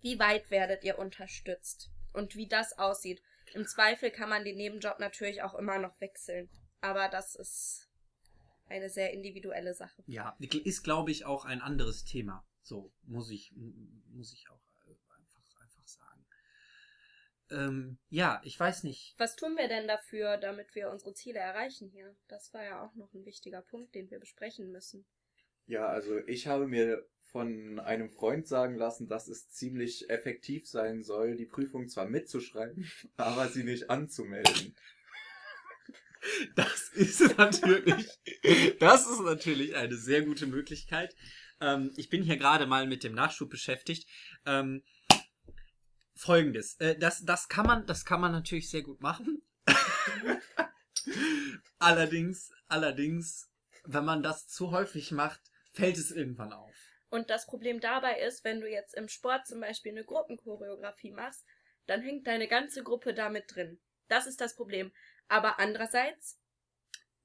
wie 0.00 0.18
weit 0.18 0.50
werdet 0.50 0.84
ihr 0.84 0.98
unterstützt 0.98 1.90
und 2.12 2.36
wie 2.36 2.46
das 2.46 2.78
aussieht. 2.78 3.22
Im 3.54 3.66
Zweifel 3.66 4.10
kann 4.10 4.28
man 4.28 4.44
den 4.44 4.56
Nebenjob 4.56 4.98
natürlich 4.98 5.42
auch 5.42 5.54
immer 5.54 5.78
noch 5.78 6.00
wechseln. 6.00 6.48
Aber 6.80 7.08
das 7.08 7.34
ist 7.34 7.90
eine 8.68 8.88
sehr 8.90 9.12
individuelle 9.12 9.74
Sache. 9.74 10.02
Ja, 10.06 10.36
ist, 10.38 10.82
glaube 10.82 11.10
ich, 11.10 11.24
auch 11.24 11.44
ein 11.44 11.60
anderes 11.60 12.04
Thema. 12.04 12.44
So, 12.62 12.92
muss 13.02 13.30
ich, 13.30 13.52
muss 14.08 14.32
ich 14.32 14.48
auch. 14.50 14.55
Ähm, 17.50 17.98
ja, 18.08 18.40
ich 18.44 18.58
weiß 18.58 18.82
nicht. 18.82 19.14
Was 19.18 19.36
tun 19.36 19.56
wir 19.56 19.68
denn 19.68 19.86
dafür, 19.86 20.36
damit 20.36 20.74
wir 20.74 20.90
unsere 20.90 21.14
Ziele 21.14 21.38
erreichen 21.38 21.88
hier? 21.90 22.16
Das 22.28 22.52
war 22.52 22.64
ja 22.64 22.84
auch 22.84 22.94
noch 22.94 23.12
ein 23.14 23.24
wichtiger 23.24 23.62
Punkt, 23.62 23.94
den 23.94 24.10
wir 24.10 24.18
besprechen 24.18 24.72
müssen. 24.72 25.06
Ja, 25.66 25.86
also 25.86 26.18
ich 26.26 26.46
habe 26.46 26.66
mir 26.66 27.06
von 27.30 27.80
einem 27.80 28.08
Freund 28.08 28.46
sagen 28.46 28.76
lassen, 28.76 29.08
dass 29.08 29.28
es 29.28 29.50
ziemlich 29.50 30.08
effektiv 30.08 30.66
sein 30.66 31.02
soll, 31.02 31.36
die 31.36 31.46
Prüfung 31.46 31.88
zwar 31.88 32.06
mitzuschreiben, 32.06 32.90
aber 33.16 33.48
sie 33.48 33.64
nicht 33.64 33.90
anzumelden. 33.90 34.74
Das 36.56 36.88
ist 36.94 37.36
natürlich, 37.38 38.08
das 38.80 39.06
ist 39.08 39.20
natürlich 39.20 39.76
eine 39.76 39.96
sehr 39.96 40.22
gute 40.22 40.46
Möglichkeit. 40.46 41.14
Ähm, 41.60 41.92
ich 41.96 42.08
bin 42.08 42.22
hier 42.22 42.36
gerade 42.36 42.66
mal 42.66 42.86
mit 42.86 43.04
dem 43.04 43.14
Nachschub 43.14 43.48
beschäftigt. 43.48 44.08
Ähm, 44.44 44.82
Folgendes, 46.16 46.76
äh, 46.80 46.96
das, 46.96 47.24
das 47.24 47.48
kann 47.48 47.66
man, 47.66 47.86
das 47.86 48.04
kann 48.04 48.20
man 48.20 48.32
natürlich 48.32 48.70
sehr 48.70 48.82
gut 48.82 49.00
machen. 49.00 49.42
allerdings, 51.78 52.52
allerdings, 52.68 53.50
wenn 53.84 54.04
man 54.04 54.22
das 54.22 54.48
zu 54.48 54.70
häufig 54.70 55.12
macht, 55.12 55.40
fällt 55.72 55.98
es 55.98 56.10
irgendwann 56.10 56.52
auf. 56.52 56.74
Und 57.10 57.30
das 57.30 57.46
Problem 57.46 57.80
dabei 57.80 58.20
ist, 58.20 58.44
wenn 58.44 58.60
du 58.60 58.68
jetzt 58.68 58.94
im 58.94 59.08
Sport 59.08 59.46
zum 59.46 59.60
Beispiel 59.60 59.92
eine 59.92 60.04
Gruppenchoreografie 60.04 61.12
machst, 61.12 61.44
dann 61.86 62.02
hängt 62.02 62.26
deine 62.26 62.48
ganze 62.48 62.82
Gruppe 62.82 63.14
damit 63.14 63.54
drin. 63.54 63.78
Das 64.08 64.26
ist 64.26 64.40
das 64.40 64.56
Problem. 64.56 64.92
Aber 65.28 65.58
andererseits, 65.58 66.40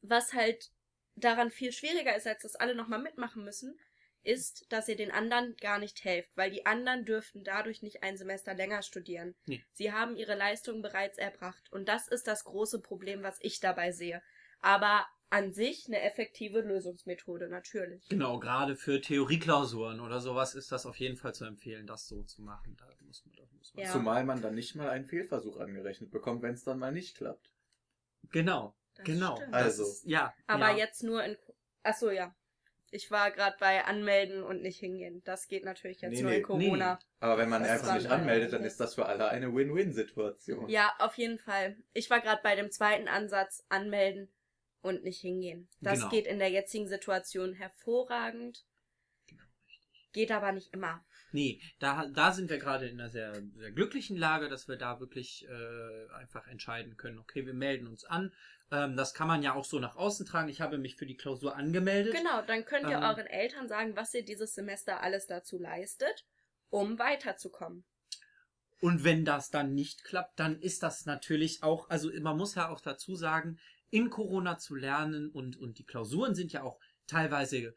was 0.02 0.34
halt 0.34 0.72
daran 1.16 1.50
viel 1.50 1.72
schwieriger 1.72 2.16
ist, 2.16 2.28
als 2.28 2.44
dass 2.44 2.56
alle 2.56 2.76
nochmal 2.76 3.02
mitmachen 3.02 3.44
müssen, 3.44 3.80
ist, 4.24 4.66
dass 4.72 4.88
ihr 4.88 4.96
den 4.96 5.12
anderen 5.12 5.56
gar 5.58 5.80
nicht 5.80 6.04
helft, 6.04 6.30
weil 6.36 6.52
die 6.52 6.66
anderen 6.66 7.06
dürften 7.06 7.44
dadurch 7.44 7.82
nicht 7.82 8.04
ein 8.04 8.18
Semester 8.18 8.54
länger 8.54 8.82
studieren. 8.82 9.36
Nee. 9.46 9.64
Sie 9.74 9.92
haben 9.92 10.16
ihre 10.16 10.36
Leistung 10.36 10.82
bereits 10.82 11.18
erbracht. 11.18 11.72
Und 11.72 11.88
das 11.88 12.08
ist 12.08 12.28
das 12.28 12.44
große 12.44 12.82
Problem, 12.82 13.24
was 13.24 13.38
ich 13.42 13.60
dabei 13.60 13.92
sehe. 13.92 14.22
Aber 14.62 15.06
an 15.32 15.54
sich 15.54 15.88
eine 15.88 16.02
effektive 16.02 16.60
Lösungsmethode, 16.60 17.48
natürlich. 17.48 18.08
Genau, 18.10 18.38
gerade 18.38 18.76
für 18.76 19.00
Theorieklausuren 19.00 20.02
oder 20.02 20.20
sowas 20.20 20.56
ist 20.56 20.72
das 20.74 20.86
auf 20.86 20.98
jeden 20.98 21.16
Fall 21.16 21.34
zu 21.34 21.46
empfehlen, 21.46 21.88
das 21.88 22.08
so 22.08 22.22
zu 22.24 22.42
machen. 22.42 22.76
Da 22.78 22.86
muss 23.00 23.26
man, 23.26 23.36
da 23.36 23.44
muss 23.58 23.74
man 23.74 23.86
Ja. 23.86 23.92
Zumal 23.92 24.26
man 24.26 24.42
dann 24.42 24.56
nicht 24.56 24.76
mal 24.76 24.90
einen 24.90 25.06
Fehlversuch 25.06 25.58
angerechnet 25.58 26.12
bekommt, 26.12 26.42
wenn 26.42 26.54
es 26.54 26.66
dann 26.66 26.80
mal 26.80 26.92
nicht 26.92 27.16
klappt. 27.16 27.50
Genau, 28.32 28.76
Das 28.96 29.06
genau. 29.06 29.38
stimmt. 29.38 29.54
Also. 29.54 29.84
ist, 29.84 30.06
ja. 30.06 30.34
Aber 30.48 30.72
ja. 30.72 30.78
jetzt 30.78 31.02
nur 31.02 31.24
in. 31.24 31.38
Ach 31.84 31.96
so, 31.96 32.12
ja. 32.12 32.36
Ich 32.94 33.10
war 33.10 33.32
gerade 33.32 33.56
bei 33.60 33.86
Anmelden 33.86 34.44
und 34.44 34.62
nicht 34.62 34.80
hingehen. 34.80 35.22
Das 35.24 35.48
geht 35.48 35.64
natürlich 35.64 36.02
jetzt 36.02 36.12
Nee, 36.12 36.22
nur 36.22 36.32
nee, 36.32 36.38
in 36.38 36.44
Corona. 36.44 37.00
Aber 37.22 37.38
wenn 37.38 37.48
man 37.50 37.64
Das 37.64 37.72
einfach 37.72 37.96
nicht 37.96 38.12
anmeldet, 38.12 38.52
dann 38.52 38.66
ist 38.66 38.80
das 38.82 38.96
für 38.96 39.06
alle 39.06 39.30
eine 39.30 39.54
Win-Win-Situation. 39.56 40.68
Ja, 40.68 40.94
auf 41.00 41.18
jeden 41.18 41.40
Fall. 41.40 41.78
Ich 41.94 42.10
war 42.10 42.20
gerade 42.20 42.42
bei 42.44 42.56
dem 42.56 42.70
zweiten 42.70 43.08
Ansatz 43.08 43.64
anmelden 43.70 44.30
und 44.82 45.04
nicht 45.04 45.22
hingehen. 45.22 45.70
Das 45.80 46.00
Genau. 46.00 46.10
geht 46.10 46.28
in 46.28 46.40
der 46.40 46.50
jetzigen 46.50 46.88
Situation 46.90 47.54
hervorragend. 47.54 48.66
Geht 50.12 50.32
aber 50.32 50.52
nicht 50.52 50.74
immer. 50.74 51.06
Nee, 51.32 51.62
da, 51.80 52.08
da 52.08 52.34
sind 52.34 52.50
wir 52.50 52.58
gerade 52.58 52.90
in 52.90 53.00
einer 53.00 53.10
sehr, 53.10 53.34
sehr 53.56 53.72
glücklichen 53.72 54.18
Lage, 54.18 54.50
dass 54.50 54.68
wir 54.68 54.76
da 54.76 55.00
wirklich 55.00 55.48
äh, 55.48 56.14
einfach 56.16 56.46
entscheiden 56.48 56.98
können, 56.98 57.20
okay, 57.20 57.46
wir 57.46 57.54
melden 57.54 57.88
uns 57.88 58.04
an. 58.04 58.34
Ähm, 58.72 58.96
das 58.96 59.14
kann 59.14 59.28
man 59.28 59.44
ja 59.44 59.54
auch 59.54 59.66
so 59.66 59.80
nach 59.80 59.96
außen 59.96 60.26
tragen. 60.26 60.50
Ich 60.50 60.62
habe 60.62 60.78
mich 60.78 60.96
für 60.96 61.06
die 61.06 61.18
Klausur 61.18 61.56
angemeldet. 61.56 62.16
Genau, 62.16 62.42
dann 62.42 62.66
könnt 62.66 62.88
ihr 62.90 62.98
Ähm. 62.98 63.04
euren 63.04 63.28
Eltern 63.28 63.68
sagen, 63.68 63.96
was 63.96 64.14
ihr 64.14 64.24
dieses 64.24 64.56
Semester 64.56 65.02
alles 65.02 65.28
dazu 65.28 65.60
leistet, 65.60 66.26
um 66.70 66.98
weiterzukommen. 66.98 67.84
Und 68.80 69.04
wenn 69.04 69.26
das 69.26 69.52
dann 69.52 69.76
nicht 69.76 70.04
klappt, 70.04 70.40
dann 70.40 70.60
ist 70.60 70.82
das 70.82 71.06
natürlich 71.06 71.62
auch, 71.62 71.90
also 71.90 72.10
man 72.22 72.38
muss 72.38 72.56
ja 72.56 72.70
auch 72.70 72.82
dazu 72.82 73.16
sagen, 73.16 73.60
in 73.92 74.10
Corona 74.10 74.58
zu 74.58 74.74
lernen 74.74 75.30
und, 75.30 75.58
und 75.58 75.78
die 75.78 75.86
Klausuren 75.86 76.34
sind 76.34 76.52
ja 76.54 76.64
auch 76.64 76.80
teilweise 77.06 77.76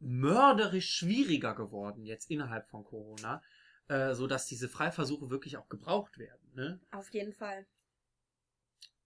mörderisch 0.00 0.90
schwieriger 0.90 1.54
geworden 1.54 2.04
jetzt 2.04 2.30
innerhalb 2.30 2.68
von 2.68 2.84
Corona, 2.84 3.42
äh, 3.88 4.14
so 4.14 4.26
dass 4.26 4.46
diese 4.46 4.68
Freiversuche 4.68 5.28
wirklich 5.28 5.56
auch 5.56 5.68
gebraucht 5.68 6.18
werden. 6.18 6.52
Ne? 6.54 6.80
Auf 6.92 7.12
jeden 7.12 7.32
Fall. 7.32 7.66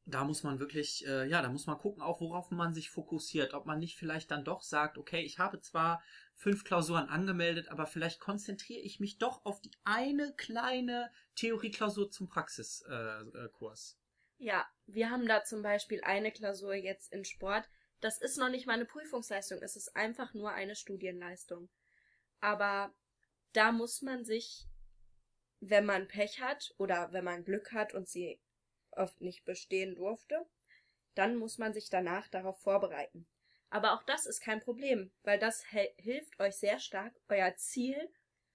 Da 0.04 0.24
muss 0.24 0.42
man 0.42 0.58
wirklich, 0.58 1.06
äh, 1.06 1.28
ja, 1.28 1.42
da 1.42 1.48
muss 1.48 1.66
man 1.66 1.78
gucken, 1.78 2.02
auch 2.02 2.20
worauf 2.20 2.50
man 2.50 2.74
sich 2.74 2.90
fokussiert. 2.90 3.54
Ob 3.54 3.66
man 3.66 3.78
nicht 3.78 3.96
vielleicht 3.96 4.30
dann 4.30 4.44
doch 4.44 4.62
sagt, 4.62 4.98
okay, 4.98 5.20
ich 5.20 5.38
habe 5.38 5.60
zwar 5.60 6.02
fünf 6.34 6.64
Klausuren 6.64 7.08
angemeldet, 7.08 7.68
aber 7.68 7.86
vielleicht 7.86 8.18
konzentriere 8.18 8.80
ich 8.80 8.98
mich 8.98 9.18
doch 9.18 9.44
auf 9.44 9.60
die 9.60 9.70
eine 9.84 10.34
kleine 10.36 11.10
Theorieklausur 11.36 12.10
zum 12.10 12.28
Praxiskurs. 12.28 13.98
Äh, 14.40 14.44
äh. 14.44 14.44
Ja, 14.44 14.66
wir 14.86 15.10
haben 15.10 15.28
da 15.28 15.44
zum 15.44 15.62
Beispiel 15.62 16.00
eine 16.02 16.32
Klausur 16.32 16.74
jetzt 16.74 17.12
in 17.12 17.24
Sport. 17.24 17.68
Das 18.00 18.20
ist 18.20 18.38
noch 18.38 18.48
nicht 18.48 18.66
mal 18.66 18.72
eine 18.72 18.86
Prüfungsleistung, 18.86 19.62
es 19.62 19.76
ist 19.76 19.94
einfach 19.94 20.34
nur 20.34 20.50
eine 20.50 20.74
Studienleistung. 20.74 21.68
Aber 22.40 22.92
da 23.52 23.70
muss 23.70 24.02
man 24.02 24.24
sich, 24.24 24.66
wenn 25.60 25.86
man 25.86 26.08
Pech 26.08 26.40
hat 26.40 26.74
oder 26.78 27.12
wenn 27.12 27.24
man 27.24 27.44
Glück 27.44 27.70
hat 27.70 27.94
und 27.94 28.08
sie 28.08 28.40
oft 28.96 29.20
nicht 29.20 29.44
bestehen 29.44 29.94
durfte, 29.94 30.46
dann 31.14 31.36
muss 31.36 31.58
man 31.58 31.72
sich 31.72 31.90
danach 31.90 32.28
darauf 32.28 32.60
vorbereiten. 32.60 33.26
Aber 33.70 33.94
auch 33.94 34.02
das 34.02 34.26
ist 34.26 34.40
kein 34.40 34.60
Problem, 34.60 35.10
weil 35.22 35.38
das 35.38 35.64
hilft 35.96 36.38
euch 36.40 36.56
sehr 36.56 36.78
stark, 36.78 37.14
euer 37.28 37.54
Ziel 37.56 37.96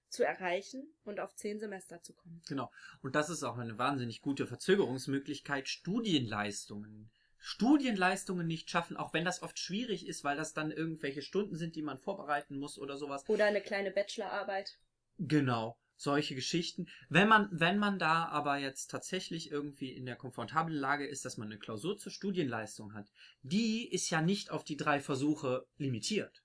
zu 0.08 0.24
erreichen 0.24 0.86
und 1.04 1.20
auf 1.20 1.34
zehn 1.34 1.58
Semester 1.58 2.00
zu 2.02 2.14
kommen. 2.14 2.40
Genau. 2.48 2.70
Und 3.02 3.14
das 3.14 3.28
ist 3.28 3.42
auch 3.42 3.58
eine 3.58 3.78
wahnsinnig 3.78 4.20
gute 4.20 4.46
Verzögerungsmöglichkeit, 4.46 5.68
Studienleistungen. 5.68 7.10
Studienleistungen 7.40 8.46
nicht 8.46 8.70
schaffen, 8.70 8.96
auch 8.96 9.12
wenn 9.12 9.24
das 9.24 9.42
oft 9.42 9.58
schwierig 9.58 10.06
ist, 10.06 10.24
weil 10.24 10.36
das 10.36 10.54
dann 10.54 10.70
irgendwelche 10.70 11.22
Stunden 11.22 11.56
sind, 11.56 11.76
die 11.76 11.82
man 11.82 11.98
vorbereiten 11.98 12.58
muss 12.58 12.78
oder 12.78 12.96
sowas. 12.96 13.28
Oder 13.28 13.46
eine 13.46 13.60
kleine 13.60 13.90
Bachelorarbeit. 13.90 14.78
Genau, 15.18 15.76
solche 15.98 16.34
Geschichten. 16.34 16.88
Wenn 17.10 17.28
man, 17.28 17.48
wenn 17.50 17.76
man 17.76 17.98
da 17.98 18.24
aber 18.28 18.56
jetzt 18.56 18.90
tatsächlich 18.90 19.50
irgendwie 19.50 19.92
in 19.92 20.06
der 20.06 20.16
komfortablen 20.16 20.78
Lage 20.78 21.06
ist, 21.06 21.26
dass 21.26 21.36
man 21.36 21.48
eine 21.48 21.58
Klausur 21.58 21.98
zur 21.98 22.12
Studienleistung 22.12 22.94
hat, 22.94 23.10
die 23.42 23.86
ist 23.92 24.08
ja 24.08 24.22
nicht 24.22 24.50
auf 24.50 24.64
die 24.64 24.76
drei 24.76 25.00
Versuche 25.00 25.66
limitiert. 25.76 26.42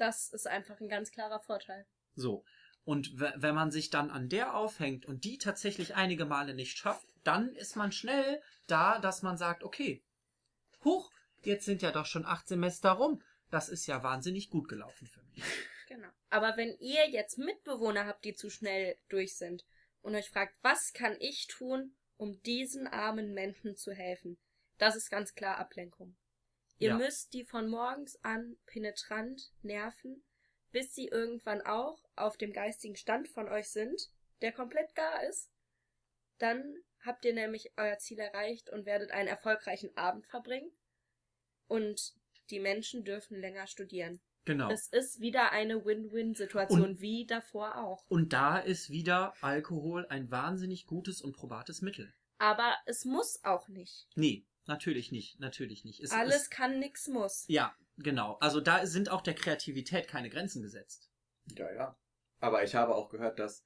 Das 0.00 0.30
ist 0.30 0.46
einfach 0.46 0.80
ein 0.80 0.88
ganz 0.88 1.10
klarer 1.12 1.40
Vorteil. 1.40 1.86
So. 2.14 2.42
Und 2.84 3.12
wenn 3.20 3.54
man 3.54 3.70
sich 3.70 3.90
dann 3.90 4.10
an 4.10 4.30
der 4.30 4.56
aufhängt 4.56 5.04
und 5.04 5.24
die 5.24 5.36
tatsächlich 5.36 5.94
einige 5.94 6.24
Male 6.24 6.54
nicht 6.54 6.78
schafft, 6.78 7.06
dann 7.22 7.54
ist 7.54 7.76
man 7.76 7.92
schnell 7.92 8.40
da, 8.66 8.98
dass 8.98 9.20
man 9.20 9.36
sagt, 9.36 9.62
okay, 9.62 10.02
huch, 10.82 11.12
jetzt 11.42 11.66
sind 11.66 11.82
ja 11.82 11.92
doch 11.92 12.06
schon 12.06 12.24
acht 12.24 12.48
Semester 12.48 12.92
rum. 12.92 13.22
Das 13.50 13.68
ist 13.68 13.86
ja 13.86 14.02
wahnsinnig 14.02 14.48
gut 14.48 14.68
gelaufen 14.68 15.06
für 15.06 15.22
mich. 15.34 15.44
Genau. 15.90 16.08
Aber 16.28 16.56
wenn 16.56 16.78
ihr 16.78 17.10
jetzt 17.10 17.36
Mitbewohner 17.36 18.06
habt, 18.06 18.24
die 18.24 18.34
zu 18.34 18.48
schnell 18.48 18.96
durch 19.08 19.36
sind 19.36 19.66
und 20.02 20.14
euch 20.14 20.30
fragt, 20.30 20.54
was 20.62 20.92
kann 20.92 21.16
ich 21.18 21.48
tun, 21.48 21.96
um 22.16 22.40
diesen 22.42 22.86
armen 22.86 23.34
Menschen 23.34 23.76
zu 23.76 23.92
helfen, 23.92 24.38
das 24.78 24.94
ist 24.94 25.10
ganz 25.10 25.34
klar 25.34 25.58
Ablenkung. 25.58 26.16
Ihr 26.78 26.90
Ja. 26.90 26.96
müsst 26.96 27.34
die 27.34 27.44
von 27.44 27.68
morgens 27.68 28.22
an 28.22 28.56
penetrant 28.66 29.52
nerven, 29.62 30.22
bis 30.70 30.94
sie 30.94 31.08
irgendwann 31.08 31.60
auch 31.62 31.98
auf 32.14 32.36
dem 32.36 32.52
geistigen 32.52 32.94
Stand 32.94 33.26
von 33.26 33.48
euch 33.48 33.70
sind, 33.70 34.12
der 34.42 34.52
komplett 34.52 34.94
gar 34.94 35.24
ist. 35.24 35.50
Dann 36.38 36.84
habt 37.00 37.24
ihr 37.24 37.34
nämlich 37.34 37.72
euer 37.76 37.98
Ziel 37.98 38.20
erreicht 38.20 38.70
und 38.70 38.86
werdet 38.86 39.10
einen 39.10 39.28
erfolgreichen 39.28 39.94
Abend 39.96 40.24
verbringen. 40.28 40.70
Und 41.66 42.14
die 42.50 42.60
Menschen 42.60 43.04
dürfen 43.04 43.40
länger 43.40 43.66
studieren. 43.66 44.20
Genau. 44.44 44.70
Es 44.70 44.88
ist 44.88 45.20
wieder 45.20 45.52
eine 45.52 45.84
Win-Win-Situation, 45.84 46.82
Und- 46.82 47.00
wie 47.00 47.26
davor 47.26 47.76
auch. 47.76 48.04
Und 48.08 48.32
da 48.32 48.58
ist 48.58 48.90
wieder 48.90 49.34
Alkohol 49.42 50.06
ein 50.08 50.30
wahnsinnig 50.30 50.86
gutes 50.86 51.20
und 51.20 51.36
probates 51.36 51.82
Mittel. 51.82 52.12
Aber 52.38 52.74
es 52.86 53.04
muss 53.04 53.44
auch 53.44 53.68
nicht. 53.68 54.08
Nee, 54.16 54.46
natürlich 54.66 55.12
nicht, 55.12 55.38
natürlich 55.40 55.84
nicht. 55.84 56.00
Es, 56.00 56.10
Alles 56.10 56.42
Es, 56.44 56.50
kann, 56.50 56.78
nix 56.78 57.06
muss. 57.06 57.44
ja, 57.48 57.74
genau. 57.98 58.36
Also 58.40 58.60
da 58.60 58.86
sind 58.86 59.10
auch 59.10 59.20
der 59.20 59.34
Kreativität 59.34 60.08
keine 60.08 60.30
Grenzen 60.30 60.62
gesetzt. 60.62 61.10
Ja, 61.56 61.70
ja. 61.72 61.98
Aber 62.38 62.64
ich 62.64 62.74
habe 62.74 62.94
auch 62.94 63.10
gehört, 63.10 63.38
dass 63.38 63.62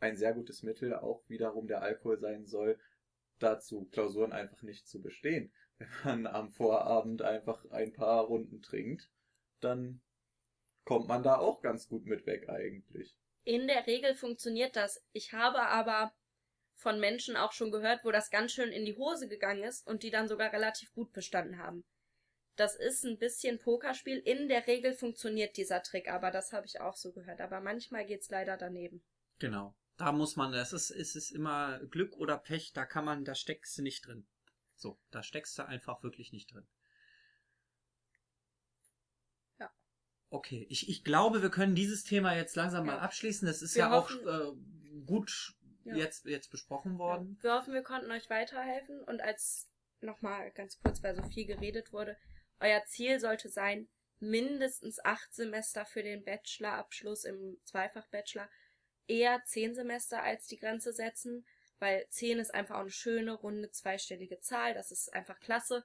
ein 0.00 0.16
sehr 0.16 0.32
gutes 0.32 0.62
Mittel 0.62 0.94
auch 0.94 1.22
wiederum 1.28 1.66
der 1.66 1.82
Alkohol 1.82 2.18
sein 2.18 2.46
soll, 2.46 2.78
dazu 3.38 3.84
Klausuren 3.92 4.32
einfach 4.32 4.62
nicht 4.62 4.88
zu 4.88 5.02
bestehen. 5.02 5.52
Wenn 5.78 6.22
man 6.22 6.26
am 6.26 6.50
Vorabend 6.50 7.20
einfach 7.20 7.64
ein 7.70 7.92
paar 7.92 8.24
Runden 8.24 8.62
trinkt, 8.62 9.10
dann 9.60 10.00
kommt 10.84 11.08
man 11.08 11.22
da 11.22 11.38
auch 11.38 11.60
ganz 11.62 11.88
gut 11.88 12.06
mit 12.06 12.26
weg 12.26 12.48
eigentlich. 12.48 13.16
In 13.44 13.66
der 13.66 13.86
Regel 13.86 14.14
funktioniert 14.14 14.76
das. 14.76 15.02
Ich 15.12 15.32
habe 15.32 15.60
aber 15.60 16.12
von 16.76 16.98
Menschen 17.00 17.36
auch 17.36 17.52
schon 17.52 17.70
gehört, 17.70 18.04
wo 18.04 18.10
das 18.10 18.30
ganz 18.30 18.52
schön 18.52 18.70
in 18.70 18.84
die 18.84 18.96
Hose 18.96 19.28
gegangen 19.28 19.62
ist 19.62 19.86
und 19.86 20.02
die 20.02 20.10
dann 20.10 20.28
sogar 20.28 20.52
relativ 20.52 20.92
gut 20.92 21.12
bestanden 21.12 21.58
haben. 21.58 21.84
Das 22.56 22.76
ist 22.76 23.04
ein 23.04 23.18
bisschen 23.18 23.58
Pokerspiel. 23.58 24.18
In 24.18 24.48
der 24.48 24.66
Regel 24.66 24.92
funktioniert 24.92 25.56
dieser 25.56 25.82
Trick, 25.82 26.08
aber 26.08 26.30
das 26.30 26.52
habe 26.52 26.66
ich 26.66 26.80
auch 26.80 26.96
so 26.96 27.12
gehört. 27.12 27.40
Aber 27.40 27.60
manchmal 27.60 28.06
geht's 28.06 28.30
leider 28.30 28.56
daneben. 28.56 29.02
Genau. 29.38 29.74
Da 29.96 30.12
muss 30.12 30.36
man, 30.36 30.52
das 30.52 30.72
ist, 30.72 30.90
es 30.90 31.14
ist 31.14 31.30
immer 31.30 31.80
Glück 31.90 32.16
oder 32.16 32.36
Pech, 32.36 32.72
da 32.72 32.84
kann 32.84 33.04
man, 33.04 33.24
da 33.24 33.34
steckst 33.34 33.78
du 33.78 33.82
nicht 33.82 34.06
drin. 34.06 34.26
So, 34.74 34.98
da 35.10 35.22
steckst 35.22 35.56
du 35.58 35.66
einfach 35.66 36.02
wirklich 36.02 36.32
nicht 36.32 36.52
drin. 36.52 36.66
Okay, 40.34 40.66
ich, 40.68 40.88
ich 40.88 41.04
glaube, 41.04 41.42
wir 41.42 41.50
können 41.50 41.76
dieses 41.76 42.02
Thema 42.02 42.34
jetzt 42.34 42.56
langsam 42.56 42.86
mal 42.86 42.96
Ja. 42.96 43.02
abschließen. 43.02 43.46
Das 43.46 43.62
ist 43.62 43.76
Wir 43.76 43.82
ja 43.84 43.90
hoffen- 43.92 44.26
auch 44.28 44.52
äh, 44.52 45.04
gut 45.06 45.54
Ja. 45.84 45.94
jetzt, 45.94 46.24
jetzt 46.24 46.50
besprochen 46.50 46.98
worden. 46.98 47.38
Wir 47.40 47.54
hoffen, 47.54 47.72
wir 47.72 47.82
konnten 47.82 48.10
euch 48.10 48.28
weiterhelfen 48.30 49.00
und 49.04 49.20
als 49.20 49.70
nochmal 50.00 50.50
ganz 50.50 50.78
kurz, 50.80 51.02
weil 51.04 51.14
so 51.14 51.22
viel 51.22 51.46
geredet 51.46 51.92
wurde, 51.92 52.16
euer 52.58 52.84
Ziel 52.86 53.20
sollte 53.20 53.48
sein, 53.48 53.88
mindestens 54.18 54.98
acht 55.04 55.32
Semester 55.34 55.86
für 55.86 56.02
den 56.02 56.24
Bachelorabschluss 56.24 57.24
im 57.24 57.58
Zweifach-Bachelor, 57.64 58.48
eher 59.06 59.40
zehn 59.44 59.74
Semester 59.74 60.22
als 60.22 60.46
die 60.48 60.58
Grenze 60.58 60.92
setzen, 60.92 61.46
weil 61.78 62.06
zehn 62.08 62.38
ist 62.40 62.52
einfach 62.54 62.76
auch 62.76 62.80
eine 62.80 62.90
schöne, 62.90 63.32
runde, 63.34 63.70
zweistellige 63.70 64.40
Zahl, 64.40 64.74
das 64.74 64.90
ist 64.90 65.12
einfach 65.14 65.38
klasse. 65.38 65.84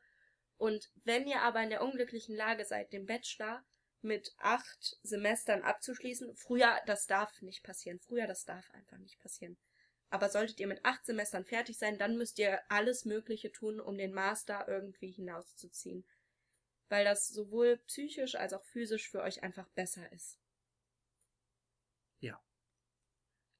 Und 0.57 0.89
wenn 1.03 1.27
ihr 1.27 1.41
aber 1.41 1.61
in 1.61 1.69
der 1.69 1.83
unglücklichen 1.83 2.35
Lage 2.35 2.65
seid, 2.65 2.93
den 2.93 3.05
Bachelor 3.05 3.63
mit 4.01 4.33
acht 4.37 4.97
Semestern 5.03 5.63
abzuschließen, 5.63 6.35
früher, 6.35 6.79
das 6.85 7.05
darf 7.05 7.41
nicht 7.41 7.63
passieren, 7.63 7.99
früher, 7.99 8.27
das 8.27 8.45
darf 8.45 8.69
einfach 8.71 8.97
nicht 8.97 9.19
passieren. 9.19 9.57
Aber 10.09 10.29
solltet 10.29 10.59
ihr 10.59 10.67
mit 10.67 10.83
acht 10.85 11.05
Semestern 11.05 11.45
fertig 11.45 11.77
sein, 11.77 11.97
dann 11.97 12.17
müsst 12.17 12.39
ihr 12.39 12.59
alles 12.69 13.05
Mögliche 13.05 13.51
tun, 13.51 13.79
um 13.79 13.97
den 13.97 14.13
Master 14.13 14.67
irgendwie 14.67 15.11
hinauszuziehen. 15.11 16.05
Weil 16.87 17.05
das 17.05 17.27
sowohl 17.27 17.77
psychisch 17.85 18.35
als 18.35 18.53
auch 18.53 18.63
physisch 18.63 19.09
für 19.09 19.21
euch 19.21 19.43
einfach 19.43 19.67
besser 19.69 20.11
ist. 20.11 20.39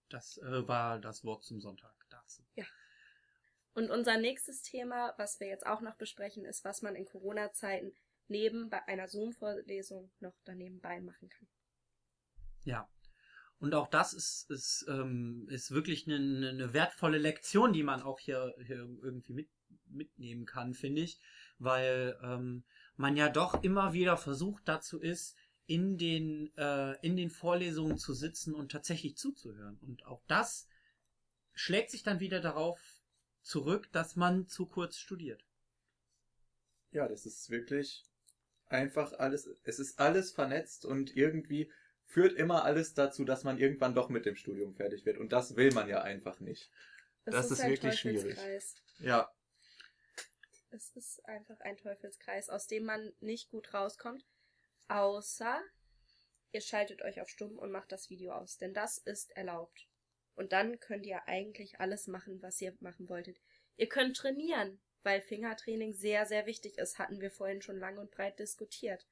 Das 0.10 0.39
äh, 0.39 0.67
war 0.67 0.99
das 0.99 1.23
Wort 1.23 1.43
zum 1.43 1.62
Sonntag 1.62 1.93
dazu. 2.10 2.43
Und 3.73 3.91
unser 3.91 4.17
nächstes 4.17 4.63
Thema, 4.63 5.13
was 5.17 5.39
wir 5.39 5.47
jetzt 5.47 5.65
auch 5.65 5.82
noch 5.82 5.95
besprechen, 5.95 6.43
ist, 6.43 6.65
was 6.65 6.82
man 6.82 6.95
in 6.95 7.06
Corona-Zeiten 7.06 7.95
neben 8.30 8.70
bei 8.70 8.86
einer 8.88 9.08
Zoom-Vorlesung 9.08 10.12
noch 10.20 10.36
danebenbei 10.46 11.02
machen 11.02 11.30
kann. 11.30 11.48
Ja. 12.63 12.89
Und 13.60 13.74
auch 13.74 13.88
das 13.88 14.13
ist, 14.13 14.50
ist, 14.50 14.86
ähm, 14.88 15.48
ist 15.50 15.72
wirklich 15.72 16.08
eine, 16.08 16.50
eine 16.50 16.74
wertvolle 16.74 17.18
Lektion, 17.18 17.74
die 17.74 17.84
man 17.84 18.02
auch 18.02 18.20
hier, 18.20 18.56
hier 18.65 18.78
irgendwie 18.78 19.34
mit, 19.34 19.50
mitnehmen 19.88 20.46
kann, 20.46 20.74
finde 20.74 21.02
ich. 21.02 21.20
Weil 21.58 22.18
ähm, 22.24 22.63
man 22.96 23.18
ja 23.18 23.30
doch 23.30 23.62
immer 23.63 23.92
wieder 23.92 24.15
versucht 24.15 24.63
dazu 24.68 25.00
ist, 25.00 25.36
in 25.65 25.98
den, 25.98 26.56
äh, 26.58 26.94
in 27.06 27.18
den 27.18 27.30
Vorlesungen 27.30 27.98
zu 27.98 28.13
sitzen 28.13 28.56
und 28.56 28.72
tatsächlich 28.72 29.18
zuzuhören. 29.18 29.78
Und 29.82 30.06
auch 30.06 30.24
das 30.28 30.68
schlägt 31.54 31.92
sich 31.92 32.04
dann 32.04 32.20
wieder 32.20 32.39
darauf 32.39 32.80
zurück, 33.42 33.92
dass 33.92 34.15
man 34.15 34.48
zu 34.48 34.65
kurz 34.65 34.98
studiert. 34.98 35.46
Ja, 36.92 37.08
das 37.08 37.26
ist 37.26 37.50
wirklich 37.50 38.09
einfach 38.69 39.13
alles, 39.19 39.49
es 39.63 39.79
ist 39.79 39.99
alles 39.99 40.32
vernetzt 40.32 40.86
und 40.86 41.15
irgendwie 41.15 41.71
führt 42.05 42.34
immer 42.34 42.63
alles 42.63 42.93
dazu, 42.93 43.23
dass 43.23 43.43
man 43.43 43.60
irgendwann 43.60 43.93
doch 43.93 44.10
mit 44.10 44.25
dem 44.25 44.36
Studium 44.36 44.73
fertig 44.73 45.05
wird. 45.05 45.17
Und 45.17 45.32
das 45.32 45.55
will 45.55 45.71
man 45.73 45.88
ja 45.88 46.01
einfach 46.01 46.39
nicht. 46.39 46.71
Es 47.25 47.34
Das 47.34 47.51
ist 47.51 47.62
ein 47.62 47.71
wirklich 47.71 47.99
schwierig. 47.99 48.38
Ja, 48.99 49.32
Es 50.71 50.89
ist 50.95 51.25
einfach 51.25 51.60
ein 51.62 51.77
Teufelskreis, 51.77 52.49
aus 52.49 52.67
dem 52.67 52.86
man 52.86 53.13
nicht 53.19 53.49
gut 53.49 53.73
rauskommt, 53.73 54.25
außer 54.88 55.62
ihr 56.51 56.62
schaltet 56.62 57.01
euch 57.01 57.21
auf 57.21 57.29
stumm 57.29 57.58
und 57.58 57.71
macht 57.71 57.91
das 57.91 58.10
Video 58.10 58.34
aus, 58.34 58.58
denn 58.58 58.73
das 58.73 58.97
ist 58.97 59.32
erlaubt. 59.32 59.88
Und 60.36 60.51
dann 60.51 60.79
könnt 60.79 61.05
ihr 61.05 61.27
eigentlich 61.27 61.79
alles 61.79 62.08
machen, 62.08 62.41
was 62.41 62.62
ihr 62.62 62.75
machen 62.79 63.10
wolltet. 63.10 63.39
Ihr 63.77 63.89
könnt 63.89 64.17
trainieren, 64.17 64.79
weil 65.03 65.21
Fingertraining 65.21 65.93
sehr, 65.93 66.25
sehr 66.25 66.45
wichtig 66.45 66.77
ist, 66.77 66.99
hatten 66.99 67.21
wir 67.21 67.31
vorhin 67.31 67.62
schon 67.62 67.79
lang 67.79 67.97
und 67.97 68.12
breit 68.12 68.39
diskutiert. 68.39 69.07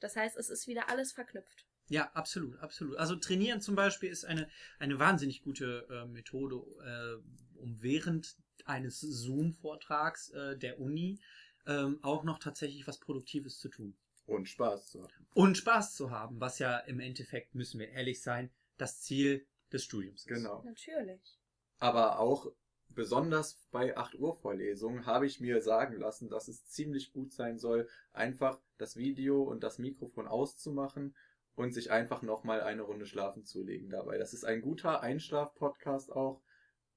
Das 0.00 0.16
heißt, 0.16 0.36
es 0.36 0.48
ist 0.50 0.66
wieder 0.66 0.88
alles 0.88 1.12
verknüpft. 1.12 1.66
Ja, 1.88 2.10
absolut, 2.14 2.58
absolut. 2.60 2.96
Also 2.96 3.16
trainieren 3.16 3.60
zum 3.60 3.74
Beispiel 3.74 4.10
ist 4.10 4.24
eine, 4.24 4.48
eine 4.78 4.98
wahnsinnig 4.98 5.42
gute 5.42 5.86
äh, 5.90 6.06
Methode, 6.06 6.56
äh, 6.84 7.58
um 7.58 7.82
während 7.82 8.36
eines 8.64 9.00
Zoom-Vortrags 9.00 10.30
äh, 10.30 10.56
der 10.56 10.78
Uni 10.78 11.18
ähm, 11.66 11.98
auch 12.02 12.22
noch 12.22 12.38
tatsächlich 12.38 12.86
was 12.86 12.98
Produktives 12.98 13.58
zu 13.58 13.68
tun. 13.68 13.96
und 14.26 14.48
Spaß 14.48 14.86
zu 14.86 15.02
haben. 15.02 15.26
Und 15.34 15.58
Spaß 15.58 15.94
zu 15.96 16.10
haben, 16.10 16.40
was 16.40 16.60
ja 16.60 16.78
im 16.78 17.00
Endeffekt, 17.00 17.54
müssen 17.54 17.80
wir 17.80 17.88
ehrlich 17.88 18.22
sein, 18.22 18.50
das 18.78 19.02
Ziel 19.02 19.44
des 19.72 19.84
Studiums 19.84 20.22
ist. 20.22 20.28
Genau. 20.28 20.62
Natürlich. 20.62 21.38
Aber 21.78 22.20
auch 22.20 22.52
besonders 22.94 23.58
bei 23.70 23.96
8 23.96 24.16
Uhr 24.16 24.34
Vorlesungen 24.36 25.06
habe 25.06 25.26
ich 25.26 25.40
mir 25.40 25.60
sagen 25.62 25.96
lassen, 25.96 26.28
dass 26.28 26.48
es 26.48 26.66
ziemlich 26.66 27.12
gut 27.12 27.32
sein 27.32 27.58
soll, 27.58 27.88
einfach 28.12 28.60
das 28.78 28.96
Video 28.96 29.42
und 29.42 29.62
das 29.62 29.78
Mikrofon 29.78 30.28
auszumachen 30.28 31.14
und 31.54 31.72
sich 31.72 31.90
einfach 31.90 32.22
nochmal 32.22 32.62
eine 32.62 32.82
Runde 32.82 33.06
schlafen 33.06 33.44
zu 33.44 33.62
legen 33.62 33.90
dabei. 33.90 34.18
Das 34.18 34.32
ist 34.32 34.44
ein 34.44 34.62
guter 34.62 35.02
Einschlaf-Podcast 35.02 36.12
auch. 36.12 36.42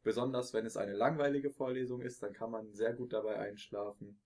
Besonders 0.04 0.54
wenn 0.54 0.66
es 0.66 0.76
eine 0.76 0.94
langweilige 0.94 1.50
Vorlesung 1.50 2.02
ist, 2.02 2.22
dann 2.24 2.34
kann 2.34 2.52
man 2.52 2.74
sehr 2.74 2.94
gut 2.94 3.14
dabei 3.14 3.40
einschlafen. 3.40 4.20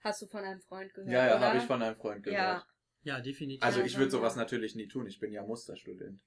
Hast 0.00 0.20
du 0.22 0.26
von 0.26 0.44
einem 0.44 0.60
Freund 0.60 0.92
gehört? 0.94 1.12
Ja, 1.12 1.26
ja, 1.26 1.40
habe 1.40 1.58
ich 1.58 1.64
von 1.64 1.80
einem 1.80 1.96
Freund 1.96 2.24
gehört. 2.24 2.40
Ja, 2.40 2.66
Ja, 3.04 3.20
definitiv. 3.20 3.62
Also 3.62 3.80
ich 3.82 3.96
würde 3.96 4.10
sowas 4.10 4.34
natürlich 4.34 4.74
nie 4.74 4.88
tun. 4.88 5.06
Ich 5.06 5.20
bin 5.20 5.32
ja 5.32 5.42
Musterstudent. 5.44 6.20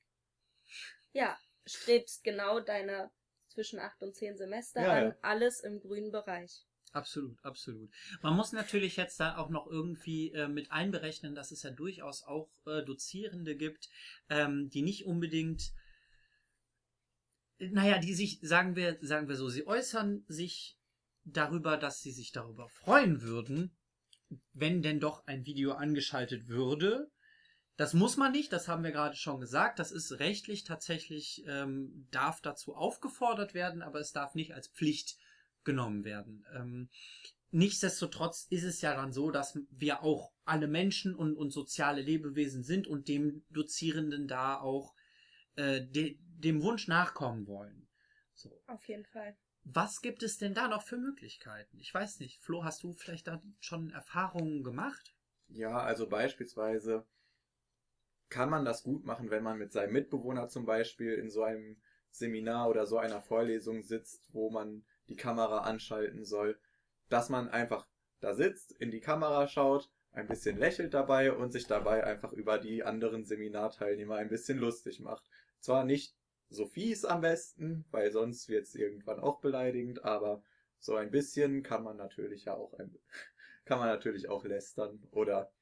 ja, 1.12 1.38
strebst 1.66 2.24
genau 2.24 2.60
deine 2.62 3.12
zwischen 3.56 3.80
acht 3.80 4.02
und 4.02 4.14
zehn 4.14 4.38
Semester 4.38 4.82
Ja, 4.82 4.92
an, 4.92 5.04
ja. 5.06 5.18
alles 5.22 5.62
im 5.62 5.80
grünen 5.80 6.12
Bereich. 6.12 6.66
Absolut, 6.92 7.38
absolut. 7.44 7.90
Man 8.22 8.36
muss 8.36 8.54
natürlich 8.54 8.96
jetzt 8.96 9.20
da 9.20 9.38
auch 9.38 9.50
noch 9.50 9.68
irgendwie 9.68 10.32
äh, 10.32 10.48
mit 10.48 10.72
einberechnen, 10.72 11.36
dass 11.36 11.52
es 11.52 11.64
ja 11.64 11.72
durchaus 11.72 12.24
auch 12.24 12.50
äh, 12.66 12.84
Dozierende 12.84 13.58
gibt, 13.58 13.90
ähm, 14.30 14.70
die 14.70 14.82
nicht 14.82 15.06
unbedingt, 15.06 15.74
naja, 17.58 17.98
die 17.98 18.14
sich, 18.14 18.40
sagen 18.42 18.76
wir, 18.76 18.98
sagen 19.02 19.28
wir 19.28 19.36
so, 19.36 19.50
sie 19.50 19.68
äußern 19.68 20.24
sich 20.28 20.78
darüber, 21.26 21.76
dass 21.76 22.02
sie 22.02 22.12
sich 22.12 22.32
darüber 22.32 22.70
freuen 22.70 23.22
würden, 23.22 23.76
wenn 24.54 24.82
denn 24.82 25.00
doch 25.02 25.26
ein 25.28 25.46
Video 25.46 25.74
angeschaltet 25.74 26.48
würde. 26.48 27.12
Das 27.78 27.94
muss 27.94 28.16
man 28.16 28.32
nicht, 28.32 28.54
das 28.54 28.68
haben 28.68 28.84
wir 28.84 28.92
gerade 28.92 29.16
schon 29.16 29.42
gesagt. 29.42 29.80
Das 29.80 29.92
ist 29.92 30.20
rechtlich 30.20 30.64
tatsächlich, 30.64 31.44
ähm, 31.48 32.08
darf 32.10 32.40
dazu 32.42 32.74
aufgefordert 32.74 33.54
werden, 33.54 33.82
aber 33.82 34.00
es 34.00 34.14
darf 34.14 34.34
nicht 34.34 34.54
als 34.54 34.70
Pflicht 34.70 35.18
genommen 35.66 36.06
werden. 36.06 36.46
Ähm, 36.56 36.90
nichtsdestotrotz 37.52 38.48
ist 38.50 38.64
es 38.64 38.82
ja 38.82 38.96
dann 38.96 39.12
so, 39.12 39.30
dass 39.30 39.60
wir 39.72 40.04
auch 40.04 40.32
alle 40.46 40.68
Menschen 40.68 41.14
und, 41.14 41.36
und 41.36 41.52
soziale 41.52 42.02
Lebewesen 42.02 42.64
sind 42.64 42.88
und 42.88 43.10
dem 43.10 43.44
Dozierenden 43.50 44.28
da 44.28 44.58
auch 44.60 44.94
äh, 45.56 45.82
de, 45.82 46.18
dem 46.20 46.62
Wunsch 46.64 46.88
nachkommen 46.88 47.48
wollen. 47.48 47.90
So. 48.34 48.62
Auf 48.68 48.88
jeden 48.88 49.06
Fall. 49.06 49.36
Was 49.64 50.02
gibt 50.02 50.22
es 50.22 50.38
denn 50.38 50.54
da 50.54 50.68
noch 50.68 50.84
für 50.84 50.98
Möglichkeiten? 50.98 51.80
Ich 51.80 51.94
weiß 51.94 52.20
nicht. 52.20 52.42
Flo, 52.42 52.64
hast 52.64 52.84
du 52.84 52.94
vielleicht 52.94 53.28
da 53.28 53.42
schon 53.60 53.90
Erfahrungen 53.90 54.64
gemacht? 54.64 55.16
Ja, 55.48 55.78
also 55.78 56.08
beispielsweise 56.08 57.06
kann 58.36 58.50
man 58.50 58.66
das 58.66 58.84
gut 58.84 59.06
machen, 59.06 59.30
wenn 59.30 59.44
man 59.44 59.58
mit 59.58 59.72
seinem 59.72 59.94
Mitbewohner 59.94 60.50
zum 60.50 60.66
Beispiel 60.66 61.14
in 61.14 61.30
so 61.30 61.44
einem 61.44 61.78
Seminar 62.10 62.70
oder 62.70 62.86
so 62.86 62.98
einer 62.98 63.22
Vorlesung 63.22 63.82
sitzt, 63.82 64.28
wo 64.34 64.50
man 64.50 64.84
die 65.08 65.16
Kamera 65.16 65.60
anschalten 65.60 66.26
soll, 66.26 66.60
dass 67.08 67.30
man 67.30 67.48
einfach 67.48 67.88
da 68.20 68.34
sitzt, 68.34 68.74
in 68.74 68.92
die 68.92 69.00
Kamera 69.00 69.48
schaut, 69.48 69.90
ein 70.12 70.28
bisschen 70.28 70.58
lächelt 70.58 70.94
dabei 70.94 71.32
und 71.32 71.54
sich 71.54 71.66
dabei 71.66 72.04
einfach 72.04 72.34
über 72.34 72.58
die 72.58 72.84
anderen 72.84 73.24
Seminarteilnehmer 73.24 74.16
ein 74.16 74.28
bisschen 74.28 74.58
lustig 74.58 75.00
macht. 75.00 75.24
Zwar 75.62 75.86
nicht 75.86 76.14
so 76.50 76.66
fies 76.66 77.06
am 77.06 77.22
besten, 77.22 77.86
weil 77.92 78.12
sonst 78.12 78.50
wird 78.50 78.66
es 78.66 78.76
irgendwann 78.76 79.22
auch 79.22 79.40
beleidigend, 79.40 80.04
aber 80.04 80.44
so 80.78 80.96
ein 80.96 81.10
bisschen 81.10 81.64
kann 81.64 81.86
man 81.86 81.96
natürlich 81.96 82.44
ja 82.44 82.56
auch 82.56 82.74
ein, 82.80 83.00
kann 83.64 83.80
man 83.80 83.88
natürlich 83.88 84.28
auch 84.28 84.44
lästern 84.44 85.08
oder 85.12 85.54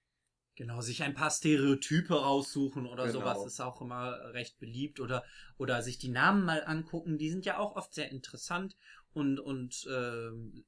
Genau, 0.55 0.81
sich 0.81 1.01
ein 1.01 1.15
paar 1.15 1.31
Stereotype 1.31 2.13
raussuchen 2.13 2.85
oder 2.85 3.07
Genau. 3.07 3.19
sowas 3.19 3.45
ist 3.45 3.59
auch 3.59 3.81
immer 3.81 4.33
recht 4.33 4.59
beliebt 4.59 4.99
oder 4.99 5.23
oder 5.57 5.81
sich 5.81 5.97
die 5.97 6.09
Namen 6.09 6.45
mal 6.45 6.63
angucken, 6.63 7.17
die 7.17 7.31
sind 7.31 7.45
ja 7.45 7.57
auch 7.57 7.75
oft 7.75 7.93
sehr 7.93 8.11
interessant 8.11 8.75
und 9.13 9.39
und 9.39 9.87
ähm, 9.89 10.63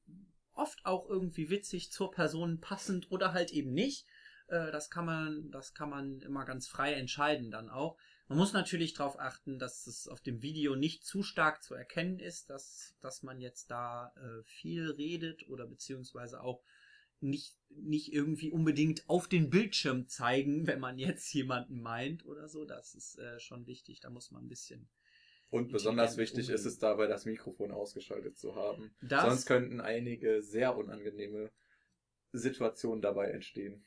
oft 0.53 0.85
auch 0.85 1.07
irgendwie 1.07 1.49
witzig 1.49 1.91
zur 1.91 2.09
Person 2.11 2.59
passend 2.61 3.11
oder 3.11 3.33
halt 3.33 3.51
eben 3.51 3.73
nicht. 3.73 4.07
Äh, 4.47 4.71
das 4.71 4.89
kann 4.89 5.05
man 5.05 5.51
das 5.51 5.73
kann 5.75 5.89
man 5.91 6.19
immer 6.21 6.45
ganz 6.45 6.67
frei 6.67 6.93
entscheiden 6.93 7.51
dann 7.51 7.69
auch. 7.69 7.97
Man 8.27 8.39
muss 8.39 8.53
natürlich 8.53 8.93
darauf 8.93 9.19
achten, 9.19 9.59
dass 9.59 9.85
es 9.85 10.07
auf 10.07 10.19
dem 10.19 10.41
Video 10.41 10.75
nicht 10.75 11.03
zu 11.05 11.21
stark 11.21 11.61
zu 11.61 11.75
erkennen 11.75 12.17
ist, 12.17 12.49
dass 12.49 12.95
dass 13.01 13.21
man 13.21 13.39
jetzt 13.39 13.69
da 13.69 14.13
äh, 14.17 14.43
viel 14.43 14.89
redet 14.91 15.47
oder 15.47 15.67
beziehungsweise 15.67 16.41
auch 16.41 16.63
nicht, 17.29 17.55
nicht 17.69 18.13
irgendwie 18.13 18.51
unbedingt 18.51 19.09
auf 19.09 19.27
den 19.27 19.49
Bildschirm 19.49 20.07
zeigen, 20.07 20.67
wenn 20.67 20.79
man 20.79 20.97
jetzt 20.97 21.33
jemanden 21.33 21.81
meint 21.81 22.25
oder 22.25 22.47
so. 22.47 22.65
Das 22.65 22.95
ist 22.95 23.17
äh, 23.19 23.39
schon 23.39 23.67
wichtig. 23.67 23.99
Da 23.99 24.09
muss 24.09 24.31
man 24.31 24.45
ein 24.45 24.49
bisschen. 24.49 24.89
Und 25.49 25.71
besonders 25.71 26.17
wichtig 26.17 26.49
ist 26.49 26.65
es 26.65 26.79
dabei, 26.79 27.07
das 27.07 27.25
Mikrofon 27.25 27.71
ausgeschaltet 27.71 28.37
zu 28.37 28.55
haben. 28.55 28.95
Das, 29.01 29.23
Sonst 29.23 29.45
könnten 29.45 29.79
einige 29.79 30.41
sehr 30.41 30.75
unangenehme 30.75 31.51
Situationen 32.33 33.01
dabei 33.01 33.29
entstehen. 33.29 33.85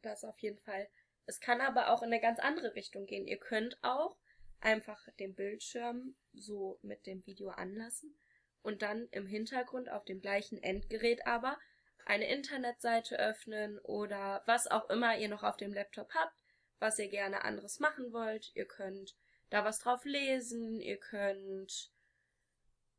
Das 0.00 0.24
auf 0.24 0.38
jeden 0.38 0.58
Fall. 0.60 0.88
Es 1.26 1.40
kann 1.40 1.60
aber 1.60 1.92
auch 1.92 2.02
in 2.02 2.12
eine 2.12 2.20
ganz 2.20 2.38
andere 2.38 2.74
Richtung 2.74 3.06
gehen. 3.06 3.26
Ihr 3.26 3.38
könnt 3.38 3.78
auch 3.82 4.16
einfach 4.60 5.06
den 5.18 5.34
Bildschirm 5.34 6.14
so 6.32 6.78
mit 6.82 7.06
dem 7.06 7.24
Video 7.26 7.50
anlassen 7.50 8.16
und 8.62 8.82
dann 8.82 9.08
im 9.10 9.26
Hintergrund 9.26 9.90
auf 9.90 10.04
dem 10.04 10.20
gleichen 10.20 10.62
Endgerät 10.62 11.26
aber 11.26 11.58
eine 12.06 12.30
Internetseite 12.30 13.18
öffnen 13.18 13.78
oder 13.80 14.42
was 14.46 14.66
auch 14.70 14.88
immer 14.90 15.16
ihr 15.18 15.28
noch 15.28 15.42
auf 15.42 15.56
dem 15.56 15.72
Laptop 15.72 16.12
habt, 16.14 16.34
was 16.78 16.98
ihr 16.98 17.08
gerne 17.08 17.44
anderes 17.44 17.80
machen 17.80 18.12
wollt. 18.12 18.50
Ihr 18.54 18.66
könnt 18.66 19.16
da 19.50 19.64
was 19.64 19.80
drauf 19.80 20.04
lesen, 20.04 20.80
ihr 20.80 20.98
könnt 20.98 21.92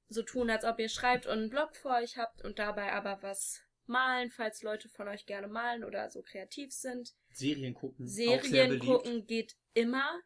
so 0.09 0.21
tun, 0.21 0.49
als 0.49 0.63
ob 0.63 0.79
ihr 0.79 0.89
schreibt 0.89 1.25
und 1.25 1.33
einen 1.33 1.49
Blog 1.49 1.75
vor 1.75 1.97
euch 1.97 2.17
habt 2.17 2.41
und 2.43 2.59
dabei 2.59 2.91
aber 2.93 3.21
was 3.21 3.63
malen, 3.85 4.29
falls 4.29 4.61
Leute 4.61 4.89
von 4.89 5.07
euch 5.07 5.25
gerne 5.25 5.47
malen 5.47 5.83
oder 5.83 6.09
so 6.09 6.21
kreativ 6.21 6.71
sind. 6.71 7.13
Serien 7.31 7.73
gucken. 7.73 8.07
Serien 8.07 8.79
gucken 8.79 9.25
geht 9.25 9.55
immer. 9.73 10.21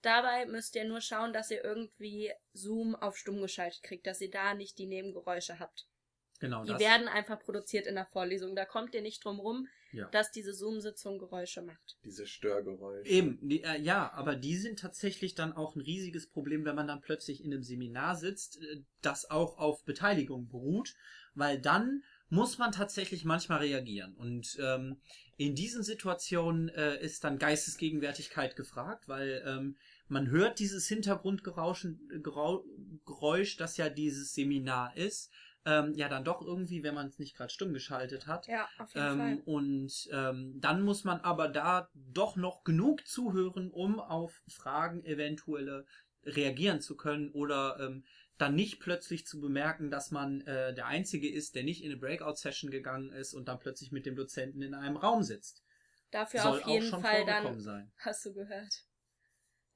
Dabei 0.00 0.46
müsst 0.46 0.74
ihr 0.74 0.84
nur 0.84 1.00
schauen, 1.00 1.32
dass 1.32 1.50
ihr 1.50 1.62
irgendwie 1.62 2.32
Zoom 2.52 2.96
auf 2.96 3.16
stumm 3.16 3.40
geschaltet 3.40 3.82
kriegt, 3.82 4.06
dass 4.06 4.20
ihr 4.20 4.30
da 4.30 4.54
nicht 4.54 4.78
die 4.78 4.86
Nebengeräusche 4.86 5.58
habt. 5.58 5.88
Genau, 6.42 6.64
Die 6.64 6.72
das. 6.72 6.80
werden 6.80 7.06
einfach 7.06 7.38
produziert 7.38 7.86
in 7.86 7.94
der 7.94 8.04
Vorlesung. 8.04 8.56
Da 8.56 8.64
kommt 8.64 8.96
ihr 8.96 9.00
nicht 9.00 9.24
drum 9.24 9.38
rum, 9.38 9.68
ja. 9.92 10.08
dass 10.08 10.32
diese 10.32 10.52
Zoom-Sitzung 10.52 11.20
Geräusche 11.20 11.62
macht. 11.62 11.96
Diese 12.04 12.26
Störgeräusche. 12.26 13.08
Eben, 13.08 13.38
die, 13.48 13.62
äh, 13.62 13.80
ja, 13.80 14.12
aber 14.12 14.34
die 14.34 14.56
sind 14.56 14.80
tatsächlich 14.80 15.36
dann 15.36 15.52
auch 15.52 15.76
ein 15.76 15.80
riesiges 15.80 16.26
Problem, 16.26 16.64
wenn 16.64 16.74
man 16.74 16.88
dann 16.88 17.00
plötzlich 17.00 17.44
in 17.44 17.52
einem 17.52 17.62
Seminar 17.62 18.16
sitzt, 18.16 18.60
äh, 18.60 18.82
das 19.02 19.30
auch 19.30 19.58
auf 19.58 19.84
Beteiligung 19.84 20.48
beruht, 20.48 20.96
weil 21.36 21.60
dann 21.60 22.02
muss 22.28 22.58
man 22.58 22.72
tatsächlich 22.72 23.24
manchmal 23.24 23.60
reagieren. 23.60 24.16
Und 24.16 24.58
ähm, 24.60 24.96
in 25.36 25.54
diesen 25.54 25.84
Situationen 25.84 26.70
äh, 26.70 27.00
ist 27.00 27.22
dann 27.22 27.38
Geistesgegenwärtigkeit 27.38 28.56
gefragt, 28.56 29.06
weil 29.06 29.44
ähm, 29.46 29.76
man 30.08 30.28
hört 30.28 30.58
dieses 30.58 30.88
Hintergrundgeräusch, 30.88 31.86
Geräusch, 33.06 33.56
das 33.58 33.76
ja 33.76 33.88
dieses 33.88 34.34
Seminar 34.34 34.96
ist, 34.96 35.30
ähm, 35.64 35.94
ja 35.94 36.08
dann 36.08 36.24
doch 36.24 36.42
irgendwie, 36.42 36.82
wenn 36.82 36.94
man 36.94 37.06
es 37.06 37.18
nicht 37.18 37.36
gerade 37.36 37.52
stumm 37.52 37.72
geschaltet 37.72 38.26
hat. 38.26 38.46
Ja, 38.48 38.68
auf 38.78 38.94
jeden 38.94 39.06
Ähm, 39.06 39.18
Fall. 39.18 39.42
und 39.44 40.08
ähm, 40.12 40.60
dann 40.60 40.82
muss 40.82 41.04
man 41.04 41.20
aber 41.20 41.48
da 41.48 41.88
doch 41.94 42.36
noch 42.36 42.64
genug 42.64 43.06
zuhören, 43.06 43.70
um 43.70 44.00
auf 44.00 44.42
Fragen 44.48 45.04
eventuelle 45.04 45.86
reagieren 46.24 46.80
zu 46.80 46.96
können 46.96 47.30
oder 47.30 47.78
ähm, 47.80 48.04
dann 48.38 48.54
nicht 48.54 48.80
plötzlich 48.80 49.26
zu 49.26 49.40
bemerken, 49.40 49.90
dass 49.90 50.10
man 50.10 50.40
äh, 50.42 50.74
der 50.74 50.86
Einzige 50.86 51.30
ist, 51.30 51.54
der 51.54 51.62
nicht 51.62 51.82
in 51.82 51.90
eine 51.92 52.00
Breakout-Session 52.00 52.70
gegangen 52.70 53.12
ist 53.12 53.34
und 53.34 53.46
dann 53.46 53.58
plötzlich 53.60 53.92
mit 53.92 54.04
dem 54.06 54.16
Dozenten 54.16 54.62
in 54.62 54.74
einem 54.74 54.96
Raum 54.96 55.22
sitzt. 55.22 55.62
Dafür 56.10 56.40
Soll 56.40 56.60
auf 56.62 56.68
jeden 56.68 56.90
Fall 56.90 57.24
dann, 57.24 57.60
sein. 57.60 57.90
hast 57.98 58.24
du 58.26 58.34
gehört, 58.34 58.84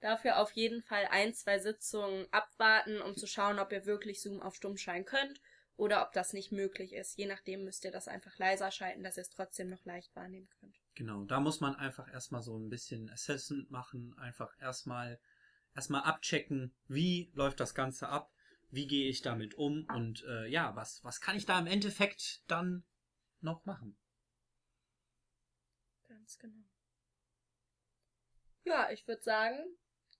dafür 0.00 0.38
auf 0.38 0.52
jeden 0.52 0.82
Fall 0.82 1.06
ein, 1.10 1.32
zwei 1.32 1.58
Sitzungen 1.58 2.26
abwarten, 2.32 3.00
um 3.00 3.16
zu 3.16 3.26
schauen, 3.26 3.58
ob 3.58 3.72
ihr 3.72 3.86
wirklich 3.86 4.20
Zoom 4.20 4.42
auf 4.42 4.54
Stummschein 4.56 5.04
könnt 5.04 5.40
oder 5.76 6.02
ob 6.06 6.12
das 6.12 6.32
nicht 6.32 6.52
möglich 6.52 6.92
ist. 6.92 7.18
Je 7.18 7.26
nachdem 7.26 7.64
müsst 7.64 7.84
ihr 7.84 7.90
das 7.90 8.08
einfach 8.08 8.36
leiser 8.38 8.70
schalten, 8.70 9.02
dass 9.02 9.16
ihr 9.16 9.22
es 9.22 9.30
trotzdem 9.30 9.68
noch 9.68 9.84
leicht 9.84 10.14
wahrnehmen 10.16 10.48
könnt. 10.60 10.80
Genau, 10.94 11.24
da 11.24 11.40
muss 11.40 11.60
man 11.60 11.76
einfach 11.76 12.12
erstmal 12.12 12.42
so 12.42 12.58
ein 12.58 12.68
bisschen 12.68 13.10
Assessment 13.10 13.70
machen, 13.70 14.16
einfach 14.18 14.54
erstmal 14.60 15.20
erstmal 15.74 16.02
abchecken, 16.02 16.74
wie 16.88 17.30
läuft 17.34 17.60
das 17.60 17.74
Ganze 17.74 18.08
ab, 18.08 18.32
wie 18.70 18.86
gehe 18.86 19.08
ich 19.08 19.20
damit 19.20 19.54
um 19.54 19.84
und 19.94 20.24
äh, 20.24 20.46
ja, 20.46 20.74
was, 20.74 21.04
was 21.04 21.20
kann 21.20 21.36
ich 21.36 21.44
da 21.44 21.58
im 21.58 21.66
Endeffekt 21.66 22.42
dann 22.48 22.84
noch 23.40 23.64
machen? 23.66 23.96
Ganz 26.08 26.38
genau. 26.38 26.64
Ja, 28.64 28.90
ich 28.90 29.06
würde 29.06 29.22
sagen, 29.22 29.58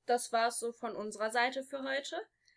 das 0.04 0.32
war's 0.32 0.60
so 0.60 0.72
von 0.72 0.94
unserer 0.94 1.30
Seite 1.30 1.64
für 1.64 1.82
heute. 1.82 2.16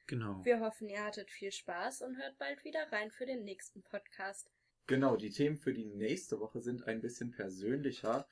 Genau. 0.09 0.43
Wir 0.43 0.59
hoffen, 0.59 0.89
ihr 0.89 1.03
hattet 1.03 1.29
viel 1.29 1.51
Spaß 1.51 2.01
und 2.01 2.17
hört 2.17 2.35
bald 2.39 2.63
wieder 2.63 2.91
rein 2.91 3.11
für 3.11 3.27
den 3.27 3.43
nächsten 3.43 3.83
Podcast. 3.83 4.49
Genau, 4.87 5.15
die 5.15 5.29
Themen 5.29 5.55
für 5.55 5.71
die 5.71 5.85
nächste 5.85 6.39
Woche 6.39 6.61
sind 6.61 6.87
ein 6.87 6.99
bisschen 6.99 7.29
persönlicher, 7.29 8.27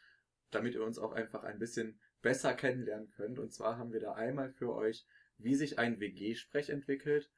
damit 0.49 0.73
ihr 0.73 0.83
uns 0.83 0.97
auch 0.97 1.11
einfach 1.11 1.43
ein 1.43 1.59
bisschen 1.59 1.99
besser 2.23 2.55
kennenlernen 2.55 3.11
könnt. 3.11 3.37
Und 3.37 3.53
zwar 3.53 3.77
haben 3.77 3.93
wir 3.93 3.99
da 3.99 4.13
einmal 4.13 4.49
für 4.49 4.73
euch, 4.73 5.05
wie 5.37 5.53
sich 5.53 5.77
ein 5.77 5.99
WG-Sprech 5.99 6.71
entwickelt 6.71 7.29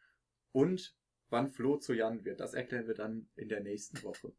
und 0.54 0.96
wann 1.30 1.50
Flo 1.50 1.76
zu 1.76 1.92
Jan 1.92 2.24
wird. 2.24 2.40
Das 2.40 2.54
erklären 2.54 2.88
wir 2.88 2.96
dann 2.96 3.28
in 3.36 3.50
der 3.50 3.60
nächsten 3.60 4.02
Woche. 4.04 4.32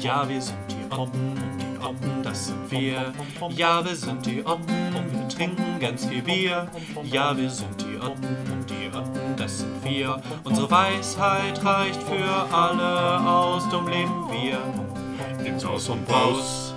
Ja, 0.00 0.28
wir 0.28 0.40
sind 0.40 0.56
die 0.68 0.94
Otten 0.94 1.30
und 1.30 1.60
die 1.60 1.84
Otten, 1.84 2.22
das 2.22 2.46
sind 2.46 2.70
wir. 2.70 3.12
Ja, 3.50 3.84
wir 3.84 3.94
sind 3.94 4.24
die 4.26 4.44
Otten 4.44 4.94
und 4.96 5.12
wir 5.12 5.28
trinken 5.28 5.78
ganz 5.80 6.06
viel 6.06 6.22
Bier. 6.22 6.68
Ja, 7.04 7.36
wir 7.36 7.50
sind 7.50 7.80
die 7.80 7.96
Otten 7.98 8.36
und 8.52 8.70
die 8.70 8.88
Otten, 8.96 9.36
das 9.36 9.58
sind 9.58 9.84
wir. 9.84 10.20
Unsere 10.44 10.70
Weisheit 10.70 11.64
reicht 11.64 12.02
für 12.02 12.54
alle 12.54 13.20
aus, 13.28 13.68
dumm 13.68 13.88
leben 13.88 14.28
wir. 14.30 14.58
Nimm's 15.42 15.64
aus 15.64 15.88
und 15.88 16.08
raus. 16.10 16.67